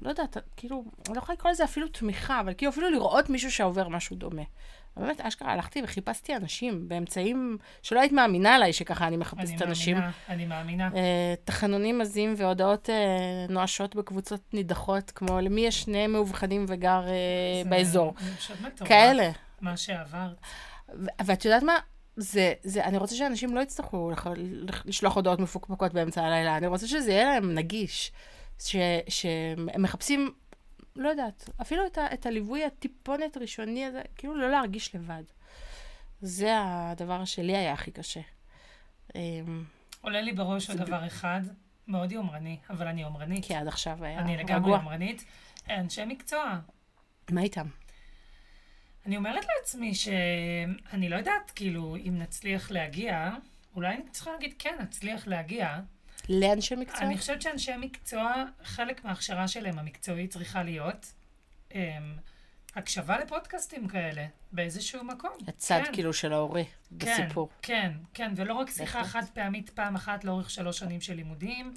לא 0.02 0.08
יודעת, 0.08 0.36
כאילו, 0.56 0.84
אני 1.08 1.14
לא 1.16 1.20
יכולה 1.22 1.36
לקרוא 1.36 1.52
לזה 1.52 1.64
אפילו 1.64 1.88
תמיכה, 1.88 2.40
אבל 2.40 2.54
כאילו 2.54 2.72
אפילו 2.72 2.90
לראות 2.90 3.30
מישהו 3.30 3.50
שעובר 3.50 3.88
משהו 3.88 4.16
דומה. 4.16 4.42
באמת, 4.96 5.20
אשכרה, 5.20 5.52
הלכתי 5.52 5.82
וחיפשתי 5.84 6.36
אנשים 6.36 6.88
באמצעים 6.88 7.58
שלא 7.82 8.00
היית 8.00 8.12
מאמינה 8.12 8.54
עליי 8.54 8.72
שככה 8.72 9.06
אני 9.06 9.16
מחפשת 9.16 9.62
אני 9.62 9.70
אנשים. 9.70 9.96
אני 9.96 10.04
מאמינה, 10.46 10.60
אני 10.60 10.76
מאמינה. 10.76 10.88
Uh, 10.88 10.96
תחנונים 11.44 12.00
עזים 12.00 12.34
והודעות 12.36 12.88
uh, 12.88 13.52
נואשות 13.52 13.96
בקבוצות 13.96 14.40
נידחות, 14.54 15.10
כמו 15.10 15.40
למי 15.40 15.60
יש 15.60 15.82
שני 15.82 16.06
מאובחנים 16.06 16.64
וגר 16.68 17.02
uh, 17.06 17.68
באזור. 17.68 18.14
זה 18.20 18.36
פשוט 18.36 18.60
מטורף. 18.60 18.88
כאלה. 18.88 19.30
מה 19.60 19.76
שעברת. 19.76 20.36
ואת 21.24 21.44
יודעת 21.44 21.62
מה? 21.62 21.74
זה, 22.16 22.52
זה, 22.62 22.84
אני 22.84 22.98
רוצה 22.98 23.16
שאנשים 23.16 23.54
לא 23.56 23.60
יצטרכו 23.60 24.10
לח, 24.10 24.26
לח- 24.36 24.86
לשלוח 24.86 25.16
הודעות 25.16 25.38
מפוקפקות 25.40 25.92
באמצע 25.92 26.22
הלילה, 26.24 26.56
אני 26.56 26.66
רוצה 26.66 26.86
שזה 26.86 27.12
יהיה 27.12 27.24
להם 27.24 27.54
נגיש. 27.54 28.12
שהם 29.08 29.68
מחפשים, 29.78 30.30
לא 30.96 31.08
יודעת, 31.08 31.50
אפילו 31.60 31.86
את, 31.86 31.98
ה, 31.98 32.14
את 32.14 32.26
הליווי 32.26 32.64
הטיפונת 32.64 33.36
ראשוני 33.36 33.84
הזה, 33.84 34.02
כאילו 34.16 34.36
לא 34.36 34.50
להרגיש 34.50 34.94
לבד. 34.94 35.22
זה 36.20 36.52
הדבר 36.60 37.24
שלי 37.24 37.56
היה 37.56 37.72
הכי 37.72 37.90
קשה. 37.90 38.20
אמ, 39.14 39.64
עולה 40.00 40.20
לי 40.20 40.32
בראש 40.32 40.70
עוד 40.70 40.78
דבר 40.78 41.06
אחד, 41.06 41.40
מאוד 41.88 42.12
יומרני, 42.12 42.58
אבל 42.70 42.86
אני 42.86 43.02
יומרנית. 43.02 43.44
כי 43.44 43.54
עד 43.54 43.66
עכשיו 43.66 44.04
היה 44.04 44.18
אני 44.18 44.36
לגמרי 44.36 44.56
רגוע. 44.56 44.76
יומרנית. 44.78 45.24
אנשי 45.70 46.04
מקצוע. 46.04 46.58
מה 47.30 47.42
איתם? 47.42 47.66
אני 49.06 49.16
אומרת 49.16 49.44
לעצמי 49.56 49.94
שאני 49.94 51.08
לא 51.08 51.16
יודעת, 51.16 51.50
כאילו, 51.54 51.96
אם 51.96 52.18
נצליח 52.18 52.70
להגיע, 52.70 53.30
אולי 53.76 53.94
אני 53.94 54.10
צריכה 54.10 54.32
להגיד, 54.32 54.54
כן, 54.58 54.76
נצליח 54.80 55.26
להגיע. 55.26 55.80
לאנשי 56.30 56.74
מקצוע? 56.74 57.00
אני 57.00 57.18
חושבת 57.18 57.42
שאנשי 57.42 57.76
מקצוע, 57.76 58.44
חלק 58.62 59.04
מההכשרה 59.04 59.48
שלהם 59.48 59.78
המקצועית 59.78 60.30
צריכה 60.30 60.62
להיות 60.62 61.12
um, 61.70 61.74
הקשבה 62.76 63.18
לפודקאסטים 63.18 63.88
כאלה, 63.88 64.26
באיזשהו 64.52 65.04
מקום. 65.04 65.30
הצד 65.48 65.80
כן. 65.84 65.92
כאילו 65.92 66.12
של 66.12 66.32
ההורה 66.32 66.62
כן, 66.64 67.24
בסיפור. 67.24 67.48
כן, 67.62 67.92
כן, 68.14 68.32
ולא 68.36 68.54
רק 68.54 68.70
שיחה. 68.70 69.04
חד 69.04 69.22
פעמית 69.34 69.70
פעם 69.70 69.94
אחת 69.94 70.24
לאורך 70.24 70.50
שלוש 70.50 70.78
שנים 70.78 71.00
של 71.00 71.14
לימודים, 71.14 71.74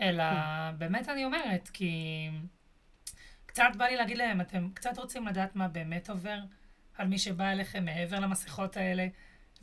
אלא 0.00 0.24
כן. 0.30 0.78
באמת 0.78 1.08
אני 1.08 1.24
אומרת, 1.24 1.68
כי 1.72 2.28
קצת 3.46 3.64
בא 3.76 3.84
לי 3.84 3.96
להגיד 3.96 4.18
להם, 4.18 4.40
אתם 4.40 4.68
קצת 4.74 4.98
רוצים 4.98 5.26
לדעת 5.26 5.56
מה 5.56 5.68
באמת 5.68 6.10
עובר 6.10 6.38
על 6.98 7.06
מי 7.06 7.18
שבא 7.18 7.50
אליכם 7.50 7.84
מעבר 7.84 8.20
למסכות 8.20 8.76
האלה, 8.76 9.06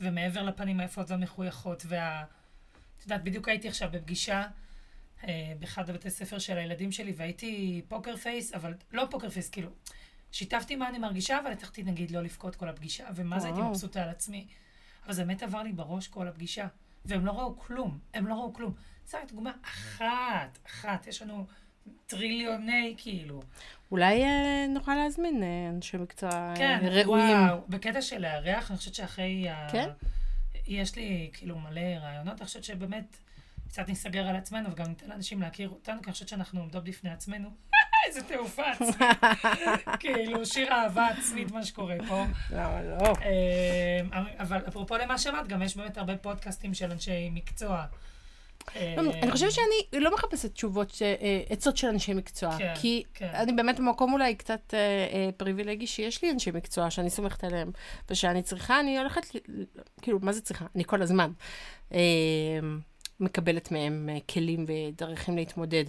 ומעבר 0.00 0.42
לפנים 0.42 0.80
היפות 0.80 1.10
והמחויכות, 1.10 1.82
וה... 1.88 2.24
את 2.98 3.02
יודעת, 3.02 3.24
בדיוק 3.24 3.48
הייתי 3.48 3.68
עכשיו 3.68 3.88
בפגישה 3.92 4.44
אה, 5.24 5.52
באחד 5.58 5.90
הבתי 5.90 6.10
ספר 6.10 6.38
של 6.38 6.58
הילדים 6.58 6.92
שלי, 6.92 7.12
והייתי 7.16 7.82
poker 7.88 8.16
face, 8.16 8.54
אבל 8.54 8.74
לא 8.92 9.04
poker 9.10 9.30
face, 9.30 9.50
כאילו, 9.50 9.70
שיתפתי 10.32 10.76
מה 10.76 10.88
אני 10.88 10.98
מרגישה, 10.98 11.38
אבל 11.38 11.52
הצלחתי 11.52 11.82
נגיד 11.82 12.10
לא 12.10 12.22
לבכות 12.22 12.56
כל 12.56 12.68
הפגישה, 12.68 13.08
ומה 13.14 13.40
זה 13.40 13.46
הייתי. 13.46 13.60
מבסוטה 13.60 14.02
על 14.02 14.08
עצמי. 14.08 14.46
אבל 15.04 15.12
זה 15.12 15.24
באמת 15.24 15.42
עבר 15.42 15.62
לי 15.62 15.72
בראש 15.72 16.08
כל 16.08 16.28
הפגישה, 16.28 16.66
והם 17.04 17.26
לא 17.26 17.32
ראו 17.32 17.58
כלום, 17.58 17.98
הם 18.14 18.26
לא 18.26 18.34
ראו 18.34 18.52
כלום. 18.52 18.74
זו 19.06 19.18
דוגמה 19.28 19.52
אחת, 19.62 20.58
אחת, 20.66 21.06
יש 21.06 21.22
לנו 21.22 21.46
טריליוני 22.06 22.94
כאילו. 22.98 23.42
אולי 23.90 24.24
אה, 24.24 24.66
נוכל 24.68 24.94
להזמין 24.94 25.42
אה, 25.42 25.68
אנשי 25.68 25.96
מקצוע 25.96 26.30
אה, 26.30 26.54
כן, 26.56 26.78
ראויים. 26.82 27.38
וואו, 27.38 27.60
בקטע 27.68 28.02
של 28.02 28.18
לארח, 28.18 28.70
אני 28.70 28.78
חושבת 28.78 28.94
שאחרי 28.94 29.48
ה... 29.48 29.68
יש 30.68 30.96
לי 30.96 31.30
כאילו 31.32 31.58
מלא 31.58 31.80
רעיונות, 31.80 32.40
אני 32.40 32.46
חושבת 32.46 32.64
שבאמת 32.64 33.16
קצת 33.68 33.88
נסגר 33.88 34.28
על 34.28 34.36
עצמנו 34.36 34.72
וגם 34.72 34.86
ניתן 34.86 35.08
לאנשים 35.08 35.42
להכיר 35.42 35.68
אותנו, 35.68 36.02
כי 36.02 36.06
אני 36.06 36.12
חושבת 36.12 36.28
שאנחנו 36.28 36.60
עומדות 36.60 36.84
בפני 36.84 37.10
עצמנו. 37.10 37.50
איזה 38.06 38.22
תעופה 38.22 38.70
עצמית. 38.70 39.18
כאילו, 40.00 40.46
שיר 40.46 40.72
אהבה 40.72 41.06
עצמית, 41.06 41.50
מה 41.50 41.64
שקורה 41.64 41.96
פה. 42.08 42.24
למה 42.50 42.82
לא? 42.82 43.12
אה, 43.22 44.00
אבל 44.38 44.68
אפרופו 44.68 44.96
למה 44.96 45.18
שאמרת, 45.18 45.48
גם 45.48 45.62
יש 45.62 45.76
באמת 45.76 45.98
הרבה 45.98 46.16
פודקאסטים 46.16 46.74
של 46.74 46.92
אנשי 46.92 47.30
מקצוע. 47.30 47.84
אה, 48.76 48.94
אני 49.22 49.30
חושבת 49.30 49.52
שאני 49.52 50.02
לא 50.02 50.14
מחפשת 50.14 50.52
תשובות, 50.52 50.98
אה, 51.02 51.42
עצות 51.48 51.76
של 51.76 51.88
אנשי 51.88 52.14
מקצוע. 52.14 52.58
כן, 52.58 52.74
כי 52.80 53.02
כן. 53.14 53.30
אני 53.34 53.52
באמת 53.52 53.78
במקום 53.80 54.12
אולי 54.12 54.34
קצת 54.34 54.74
אה, 54.74 55.30
פריבילגי 55.36 55.86
שיש 55.86 56.22
לי 56.22 56.30
אנשי 56.30 56.50
מקצוע 56.50 56.90
שאני 56.90 57.10
סומכת 57.10 57.44
עליהם, 57.44 57.70
ושאני 58.10 58.42
צריכה, 58.42 58.80
אני 58.80 58.98
הולכת, 58.98 59.26
כאילו, 60.02 60.18
מה 60.22 60.32
זה 60.32 60.40
צריכה? 60.40 60.66
אני 60.74 60.84
כל 60.84 61.02
הזמן 61.02 61.30
מקבלת 63.20 63.72
מהם 63.72 64.08
כלים 64.30 64.64
ודרכים 64.68 65.36
להתמודד. 65.36 65.84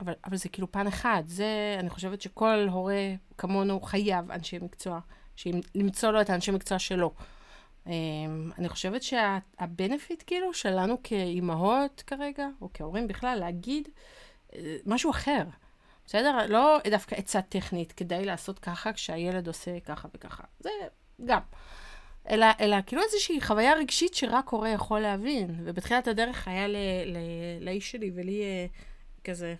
אבל, 0.00 0.12
אבל 0.24 0.36
זה 0.36 0.48
כאילו 0.48 0.72
פן 0.72 0.86
אחד. 0.86 1.22
זה, 1.26 1.76
אני 1.78 1.90
חושבת 1.90 2.22
שכל 2.22 2.66
הורה 2.70 3.14
כמונו 3.38 3.80
חייב 3.80 4.30
אנשי 4.30 4.58
מקצוע, 4.58 5.00
למצוא 5.74 6.10
לו 6.10 6.20
את 6.20 6.30
האנשי 6.30 6.50
מקצוע 6.50 6.78
שלו. 6.78 7.14
Um, 7.88 7.90
אני 8.58 8.68
חושבת 8.68 9.02
שהבנפיט 9.02 10.22
כאילו 10.26 10.54
שלנו 10.54 11.02
כאימהות 11.02 12.02
כרגע, 12.06 12.48
או 12.60 12.68
כהורים 12.74 13.08
בכלל, 13.08 13.38
להגיד 13.38 13.88
אה, 14.54 14.76
משהו 14.86 15.10
אחר. 15.10 15.42
בסדר? 16.06 16.46
לא 16.48 16.78
דווקא 16.90 17.14
עצה 17.14 17.42
טכנית, 17.42 17.92
כדאי 17.92 18.24
לעשות 18.24 18.58
ככה 18.58 18.92
כשהילד 18.92 19.46
עושה 19.46 19.80
ככה 19.80 20.08
וככה. 20.14 20.42
זה 20.60 20.70
גם. 21.24 21.40
אלא, 22.30 22.46
אלא 22.60 22.76
כאילו 22.86 23.02
איזושהי 23.02 23.40
חוויה 23.40 23.74
רגשית 23.74 24.14
שרק 24.14 24.48
הורה 24.48 24.68
יכול 24.68 25.00
להבין. 25.00 25.54
ובתחילת 25.64 26.08
הדרך 26.08 26.48
היה 26.48 26.66
לאיש 27.60 27.90
שלי 27.90 28.10
ולי 28.14 28.42
אה, 28.42 28.66
כזה 29.24 29.54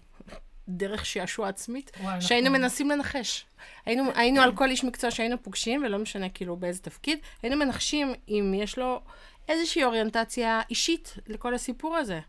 דרך 0.69 1.07
שעשוע 1.07 1.49
עצמית, 1.49 1.91
וואי, 1.97 2.07
נכון. 2.07 2.21
שהיינו 2.21 2.51
מנסים 2.51 2.91
לנחש. 2.91 3.47
היינו, 3.87 4.11
היינו 4.15 4.41
על 4.41 4.57
כל 4.57 4.71
איש 4.71 4.85
מקצוע 4.85 5.11
שהיינו 5.11 5.43
פוגשים, 5.43 5.83
ולא 5.85 5.99
משנה 5.99 6.29
כאילו 6.29 6.57
באיזה 6.57 6.83
תפקיד, 6.83 7.19
היינו 7.43 7.57
מנחשים 7.57 8.15
אם 8.29 8.55
יש 8.57 8.79
לו 8.79 9.01
איזושהי 9.49 9.85
אוריינטציה 9.85 10.61
אישית 10.71 11.15
לכל 11.27 11.55
הסיפור 11.55 11.97
הזה. 11.97 12.21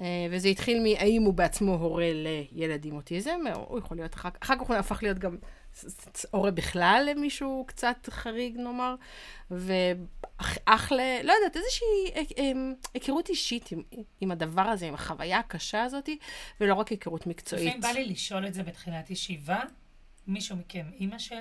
אה, 0.00 0.26
וזה 0.30 0.48
התחיל 0.48 0.82
מהאם 0.82 1.22
הוא 1.22 1.34
בעצמו 1.34 1.74
הורה 1.74 2.10
לילד 2.12 2.84
עם 2.84 2.96
אוטיזם, 2.96 3.40
או 3.54 3.64
הוא 3.68 3.78
יכול 3.78 3.96
להיות 3.96 4.14
אחר 4.14 4.30
כך, 4.30 4.36
אחר 4.42 4.54
כך 4.54 4.60
הוא 4.60 4.76
הפך 4.76 5.02
להיות 5.02 5.18
גם 5.18 5.36
הורה 6.30 6.50
בכלל 6.50 7.08
למישהו 7.10 7.64
קצת 7.66 8.08
חריג 8.10 8.56
נאמר, 8.56 8.94
ואח 10.40 10.92
ל... 10.92 11.00
לא 11.24 11.32
יודעת, 11.32 11.56
איזושהי 11.56 11.86
אה, 12.14 12.22
אה, 12.38 12.52
היכרות 12.94 13.28
אישית 13.28 13.72
עם, 13.72 13.82
עם 14.20 14.30
הדבר 14.30 14.62
הזה, 14.62 14.86
עם 14.86 14.94
החוויה 14.94 15.38
הקשה 15.38 15.82
הזאת, 15.82 16.08
ולא 16.60 16.74
רק 16.74 16.88
היכרות 16.88 17.26
מקצועית. 17.26 17.66
לפעמים 17.66 17.80
בא 17.80 17.88
לי 17.88 18.04
לשאול 18.04 18.46
את 18.46 18.54
זה 18.54 18.62
בתחילת 18.62 19.10
ישיבה, 19.10 19.60
מישהו 20.26 20.56
מכם 20.56 20.86
אימא 21.00 21.18
של, 21.18 21.40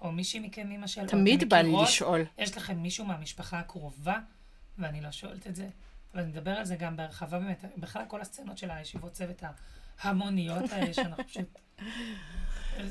או 0.00 0.12
מישהי 0.12 0.40
מכם 0.40 0.70
אימא 0.70 0.86
של, 0.86 1.06
תמיד 1.06 1.48
בא 1.48 1.60
לי 1.60 1.72
לשאול. 1.82 2.24
יש 2.38 2.56
לכם 2.56 2.78
מישהו 2.78 3.04
מהמשפחה 3.04 3.58
הקרובה, 3.58 4.18
ואני 4.78 5.00
לא 5.00 5.10
שואלת 5.10 5.46
את 5.46 5.56
זה. 5.56 5.68
ואני 6.14 6.32
אדבר 6.32 6.50
על 6.50 6.64
זה 6.64 6.76
גם 6.76 6.96
בהרחבה 6.96 7.38
באמת, 7.38 7.64
בכלל 7.76 8.02
כל 8.08 8.20
הסצנות 8.20 8.58
של 8.58 8.70
הישיבות 8.70 9.12
צוות 9.12 9.42
ההמוניות 10.00 10.72
האלה, 10.72 10.94
שאנחנו 11.02 11.24
פשוט... 11.24 11.58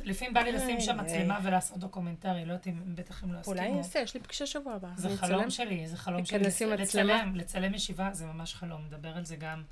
לפעמים 0.03 0.33
בא 0.33 0.39
לי 0.41 0.51
לשים 0.51 0.81
שם 0.81 0.99
איי, 0.99 1.05
מצלמה 1.05 1.39
ולעשות 1.43 1.77
דוקומנטרי, 1.77 2.45
לא 2.45 2.51
יודעת 2.53 2.67
אם, 2.67 2.95
בטח 2.95 3.23
הם 3.23 3.33
לא 3.33 3.39
יסכימו. 3.39 3.59
אולי 3.59 3.77
אעשה, 3.77 3.99
יש 3.99 4.13
לי 4.13 4.19
פגישה 4.19 4.45
שבוע 4.45 4.73
הבא. 4.73 4.87
זה 4.95 5.07
אני 5.07 5.17
חלום. 5.17 5.49
שלי, 5.49 5.87
זה 5.87 5.97
חלום 5.97 6.25
שלי. 6.25 6.39
לצלם, 6.77 7.35
לצלם 7.35 7.73
ישיבה 7.73 8.09
זה 8.13 8.25
ממש 8.25 8.55
חלום, 8.55 8.81
נדבר 8.85 9.17
על 9.17 9.25
זה 9.25 9.35
גם. 9.35 9.63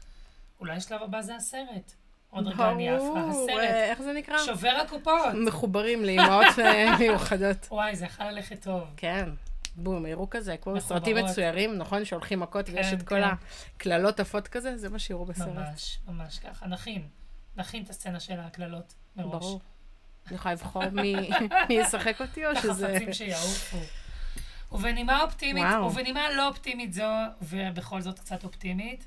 אולי 0.59 0.75
השלב 0.75 1.03
הבא 1.03 1.21
זה 1.21 1.35
הסרט. 1.35 1.93
עוד 2.29 2.47
רגע 2.47 2.71
אני 2.71 2.89
עפה, 2.89 3.29
הסרט. 3.29 3.59
אה, 3.59 3.85
איך 3.85 4.01
זה 4.01 4.13
נקרא? 4.13 4.37
שובר 4.45 4.81
הקופות. 4.85 5.33
מחוברים 5.45 6.03
לאימהות 6.05 6.59
אה, 6.59 6.97
מיוחדות. 6.99 7.67
וואי, 7.71 7.95
זה 7.95 8.05
יכול 8.05 8.25
ללכת 8.25 8.63
טוב. 8.63 8.83
כן. 8.97 9.29
בום, 9.75 10.05
יראו 10.05 10.29
כזה, 10.29 10.57
כמו. 10.57 10.73
בסרטים 10.73 11.17
מצוירים, 11.17 11.77
נכון? 11.77 12.05
שהולכים 12.05 12.39
מכות 12.39 12.69
ויש 12.69 12.87
כן, 12.87 12.97
את 12.97 13.07
כל 13.07 13.21
כן. 13.21 13.27
הקללות 13.75 14.19
עפות 14.19 14.47
כזה, 14.47 14.77
זה 14.77 14.89
מה 14.89 14.99
שיראו 14.99 15.25
בסרט. 15.25 15.47
ממש, 15.47 15.99
ממש 16.07 16.39
ככה. 16.39 16.67
נכין. 16.67 17.07
נכין 17.59 17.83
את 17.83 17.89
הסצנה 17.89 18.19
של 18.19 18.39
הקללות 18.39 18.93
מראש. 19.15 19.31
ברור. 19.31 19.61
אני 20.27 20.35
יכולה 20.35 20.53
לבחור 20.53 20.89
מי 20.89 21.15
מי 21.69 21.75
ישחק 21.75 22.21
אותי, 22.21 22.45
או 22.45 22.51
את 22.51 22.57
שזה... 22.61 22.87
החפצים 22.87 23.13
שיעופו. 23.13 23.77
ובנימה 24.71 25.21
אופטימית, 25.21 25.63
וואו. 25.63 25.85
ובנימה 25.85 26.31
לא 26.31 26.47
אופטימית 26.47 26.93
זו, 26.93 27.03
ובכל 27.41 28.01
זאת 28.01 28.19
קצת 28.19 28.43
אופטימית, 28.43 29.05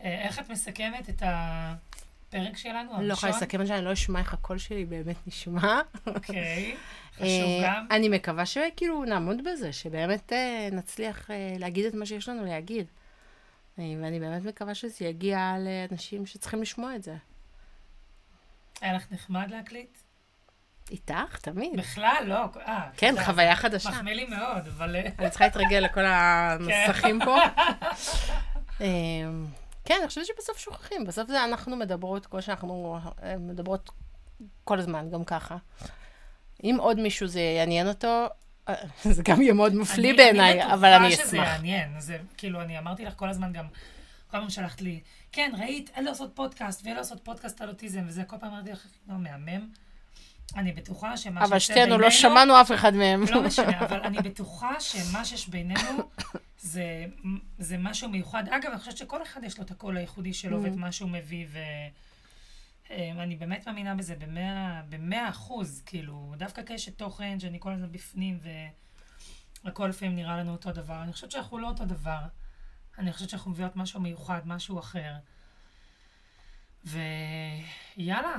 אה, 0.00 0.22
איך 0.22 0.38
את 0.38 0.50
מסכמת 0.50 1.08
את 1.08 1.22
הפרק 1.26 2.56
שלנו, 2.56 2.78
אני 2.78 2.88
לא 2.88 2.94
הראשון? 2.96 3.10
יכולה 3.10 3.32
לסכם 3.32 3.60
את 3.60 3.66
זה, 3.66 3.76
אני 3.76 3.84
לא 3.84 3.92
אשמע 3.92 4.18
איך 4.18 4.34
הקול 4.34 4.58
שלי 4.58 4.84
באמת 4.84 5.16
נשמע. 5.26 5.80
אוקיי, 6.06 6.76
חשוב 7.16 7.26
אה, 7.26 7.60
גם. 7.64 7.86
אני 7.90 8.08
מקווה 8.08 8.46
שכאילו 8.46 9.04
נעמוד 9.04 9.36
בזה, 9.44 9.72
שבאמת 9.72 10.32
אה, 10.32 10.68
נצליח 10.72 11.30
להגיד 11.58 11.84
את 11.84 11.94
מה 11.94 12.06
שיש 12.06 12.28
לנו 12.28 12.44
להגיד. 12.44 12.86
ואני 13.78 14.20
באמת 14.20 14.44
מקווה 14.44 14.74
שזה 14.74 15.04
יגיע 15.04 15.54
לאנשים 15.58 16.26
שצריכים 16.26 16.62
לשמוע 16.62 16.96
את 16.96 17.02
זה. 17.02 17.16
היה 18.80 18.92
לך 18.92 19.06
נחמד 19.10 19.50
להקליט? 19.50 19.98
איתך, 20.90 21.38
תמיד. 21.42 21.76
בכלל, 21.76 22.22
לא. 22.26 22.44
אה, 22.66 22.88
כן. 22.96 23.14
חוויה 23.24 23.56
חדשה. 23.56 23.90
מחמיא 23.90 24.14
לי 24.14 24.24
מאוד, 24.24 24.68
אבל... 24.76 24.96
אני 25.18 25.30
צריכה 25.30 25.44
להתרגל 25.44 25.78
לכל 25.78 26.04
המסכים 26.06 27.18
פה. 27.24 27.36
אמ, 28.80 29.46
כן, 29.84 29.96
אני 30.00 30.08
חושבת 30.08 30.26
שבסוף 30.26 30.58
שוכחים. 30.58 31.04
בסוף 31.04 31.28
זה 31.28 31.44
אנחנו 31.44 31.76
מדברות, 31.76 32.26
כמו 32.26 32.42
שאנחנו 32.42 32.98
אה, 33.22 33.36
מדברות 33.38 33.90
כל 34.64 34.78
הזמן, 34.78 35.10
גם 35.10 35.24
ככה. 35.24 35.56
אם 36.64 36.76
עוד 36.80 37.00
מישהו 37.00 37.26
זה 37.26 37.40
יעניין 37.40 37.88
אותו, 37.88 38.26
אה, 38.68 38.74
זה 39.14 39.22
גם 39.22 39.42
יהיה 39.42 39.52
מאוד 39.52 39.74
מפליא 39.74 40.16
בעיניי, 40.16 40.72
אבל 40.72 40.88
אני 40.88 41.06
אני 41.06 41.14
בטוחה 41.14 41.28
שזה 41.28 41.36
אשמח. 41.36 41.48
יעניין. 41.48 42.00
זה, 42.00 42.18
כאילו, 42.36 42.60
אני 42.60 42.78
אמרתי 42.78 43.04
לך 43.04 43.14
כל 43.16 43.28
הזמן 43.28 43.52
גם, 43.52 43.66
כל 44.32 44.38
הזמן 44.38 44.50
שלחת 44.50 44.80
לי, 44.80 45.00
כן, 45.32 45.52
ראית, 45.58 45.90
אין 45.94 46.04
לעשות 46.04 46.30
פודקאסט, 46.34 46.84
ואין 46.84 46.96
לעשות 46.96 47.24
פודקאסט 47.24 47.60
על 47.60 47.68
אוטיזם, 47.68 48.04
וזה, 48.06 48.24
כל 48.24 48.36
פעם 48.40 48.50
אמרתי 48.52 48.72
לך, 48.72 48.86
לא, 49.08 49.14
מהמם. 49.18 49.68
אני 50.56 50.72
בטוחה 50.72 51.16
שמה 51.16 51.40
אבל 51.44 51.58
שיוצא 51.58 51.72
שתינו 51.80 51.90
לא 51.90 51.96
בינינו- 51.96 52.10
שמענו 52.10 52.60
אף 52.60 52.72
אחד 52.72 52.94
מהם. 52.94 53.22
לא 53.34 53.42
משנה, 53.46 53.80
אבל 53.80 54.00
אני 54.00 54.18
בטוחה 54.18 54.80
שמה 54.80 55.24
שיש 55.24 55.48
בינינו 55.48 56.10
זה, 56.58 57.04
זה 57.58 57.76
משהו 57.78 58.08
מיוחד. 58.08 58.44
אגב, 58.48 58.70
אני 58.70 58.78
חושבת 58.78 58.96
שכל 58.96 59.22
אחד 59.22 59.40
יש 59.44 59.58
לו 59.58 59.64
את 59.64 59.70
הקול 59.70 59.96
הייחודי 59.96 60.34
שלו 60.34 60.58
Mm. 60.60 60.64
ואת 60.64 60.76
מה 60.76 60.92
שהוא 60.92 61.10
מביא, 61.10 61.46
ואני 62.90 63.36
באמת 63.36 63.66
מאמינה 63.66 63.94
בזה 63.94 64.14
במאה, 64.16 64.80
במאה 64.88 65.28
אחוז, 65.28 65.82
כאילו, 65.86 66.34
דווקא 66.36 66.62
כאשת 66.66 66.98
תוכן, 66.98 67.40
שאני 67.40 67.56
כל 67.60 67.72
הזמן 67.72 67.92
בפנים, 67.92 68.38
והכל 69.64 69.86
לפעמים 69.86 70.16
נראה 70.16 70.36
לנו 70.36 70.52
אותו 70.52 70.72
דבר. 70.72 71.02
אני 71.02 71.12
חושבת 71.12 71.30
שאנחנו 71.30 71.58
לא 71.58 71.68
אותו 71.68 71.84
דבר. 71.84 72.18
אני 72.98 73.12
חושבת 73.12 73.30
שאנחנו 73.30 73.50
מביאות 73.50 73.76
משהו 73.76 74.00
מיוחד, 74.00 74.40
משהו 74.44 74.78
אחר. 74.78 75.12
ויאללה, 76.84 78.36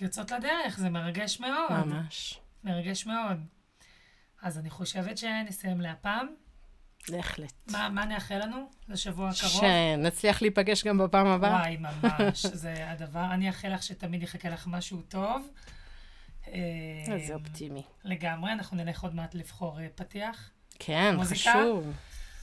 יוצאות 0.00 0.30
לדרך, 0.30 0.78
זה 0.78 0.90
מרגש 0.90 1.40
מאוד. 1.40 1.86
ממש. 1.86 2.40
מרגש 2.64 3.06
מאוד. 3.06 3.40
אז 4.42 4.58
אני 4.58 4.70
חושבת 4.70 5.18
שנסיים 5.18 5.80
להפעם. 5.80 6.26
בהחלט. 7.08 7.52
מה, 7.70 7.88
מה 7.88 8.04
נאחל 8.04 8.38
לנו 8.38 8.70
לשבוע 8.88 9.28
הקרוב? 9.28 9.62
שנצליח 9.62 10.42
להיפגש 10.42 10.84
גם 10.84 10.98
בפעם 10.98 11.26
הבאה. 11.26 11.50
וואי, 11.50 11.76
ממש, 11.76 12.46
זה 12.46 12.90
הדבר. 12.90 13.24
אני 13.32 13.48
אאחל 13.48 13.68
לך 13.68 13.82
שתמיד 13.82 14.22
יחכה 14.22 14.48
לך 14.48 14.66
משהו 14.66 15.02
טוב. 15.02 15.48
אה, 16.48 16.52
איזה 17.08 17.34
אופטימי. 17.34 17.82
לגמרי, 18.04 18.52
אנחנו 18.52 18.76
נלך 18.76 19.02
עוד 19.02 19.14
מעט 19.14 19.34
לבחור 19.34 19.80
אה, 19.80 19.86
פתיח. 19.94 20.50
כן, 20.78 21.14
מוזיקה? 21.16 21.50
חשוב. 21.50 21.92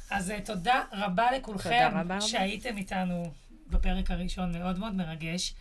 אז 0.09 0.31
אה, 0.31 0.41
תודה 0.41 0.81
רבה 0.93 1.31
לכולכם 1.31 1.69
תודה 1.69 2.01
רבה. 2.01 2.21
שהייתם 2.21 2.77
איתנו 2.77 3.31
בפרק 3.69 4.11
הראשון, 4.11 4.57
מאוד 4.57 4.79
מאוד 4.79 4.95
מרגש. 4.95 5.53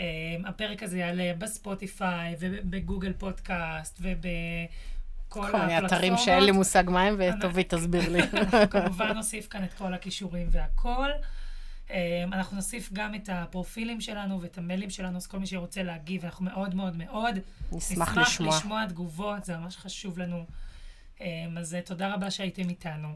אה, 0.00 0.04
הפרק 0.44 0.82
הזה 0.82 0.98
יעלה 0.98 1.32
בספוטיפיי 1.38 2.36
ובגוגל 2.38 3.12
פודקאסט 3.12 3.98
ובכל 4.00 5.52
כל 5.52 5.60
מיני 5.60 5.78
אתרים. 5.78 6.16
שאין 6.16 6.44
לי 6.44 6.50
מושג 6.50 6.84
מה 6.86 7.02
הם, 7.02 7.16
וטובי 7.18 7.64
תסביר 7.64 8.08
לי. 8.08 8.20
אנחנו 8.22 8.70
כמובן 8.70 9.12
נוסיף 9.12 9.48
כאן 9.48 9.64
את 9.64 9.74
כל 9.74 9.94
הכישורים 9.94 10.48
והכל. 10.50 11.08
אה, 11.90 12.24
אנחנו 12.32 12.56
נוסיף 12.56 12.92
גם 12.92 13.14
את 13.14 13.28
הפרופילים 13.32 14.00
שלנו 14.00 14.40
ואת 14.40 14.58
המיילים 14.58 14.90
שלנו, 14.90 15.16
אז 15.16 15.26
כל 15.26 15.38
מי 15.38 15.46
שרוצה 15.46 15.82
להגיב, 15.82 16.24
אנחנו 16.24 16.44
מאוד 16.44 16.74
מאוד 16.74 16.96
מאוד 16.96 17.38
נשמח 17.72 18.18
לשמוע. 18.18 18.22
נשמח 18.22 18.56
לשמוע 18.56 18.86
תגובות, 18.86 19.44
זה 19.44 19.56
ממש 19.56 19.76
חשוב 19.76 20.18
לנו. 20.18 20.44
אז 21.58 21.76
תודה 21.84 22.14
רבה 22.14 22.30
שהייתם 22.30 22.68
איתנו. 22.68 23.08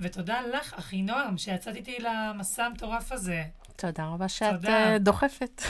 ותודה 0.00 0.40
לך, 0.54 0.74
אחינועם, 0.74 1.38
שיצאת 1.38 1.76
איתי 1.76 1.98
למסע 2.00 2.64
המטורף 2.64 3.12
הזה. 3.12 3.44
תודה 3.76 4.06
רבה 4.06 4.28
שאת 4.28 4.54
תודה. 4.54 4.92
אה, 4.92 4.98
דוחפת. 4.98 5.62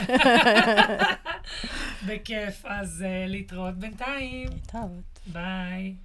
בכיף. 2.07 2.65
אז 2.65 3.05
אה, 3.07 3.25
להתראות 3.27 3.75
בינתיים. 3.75 4.49
טוב. 4.71 5.01
ביי. 5.27 5.95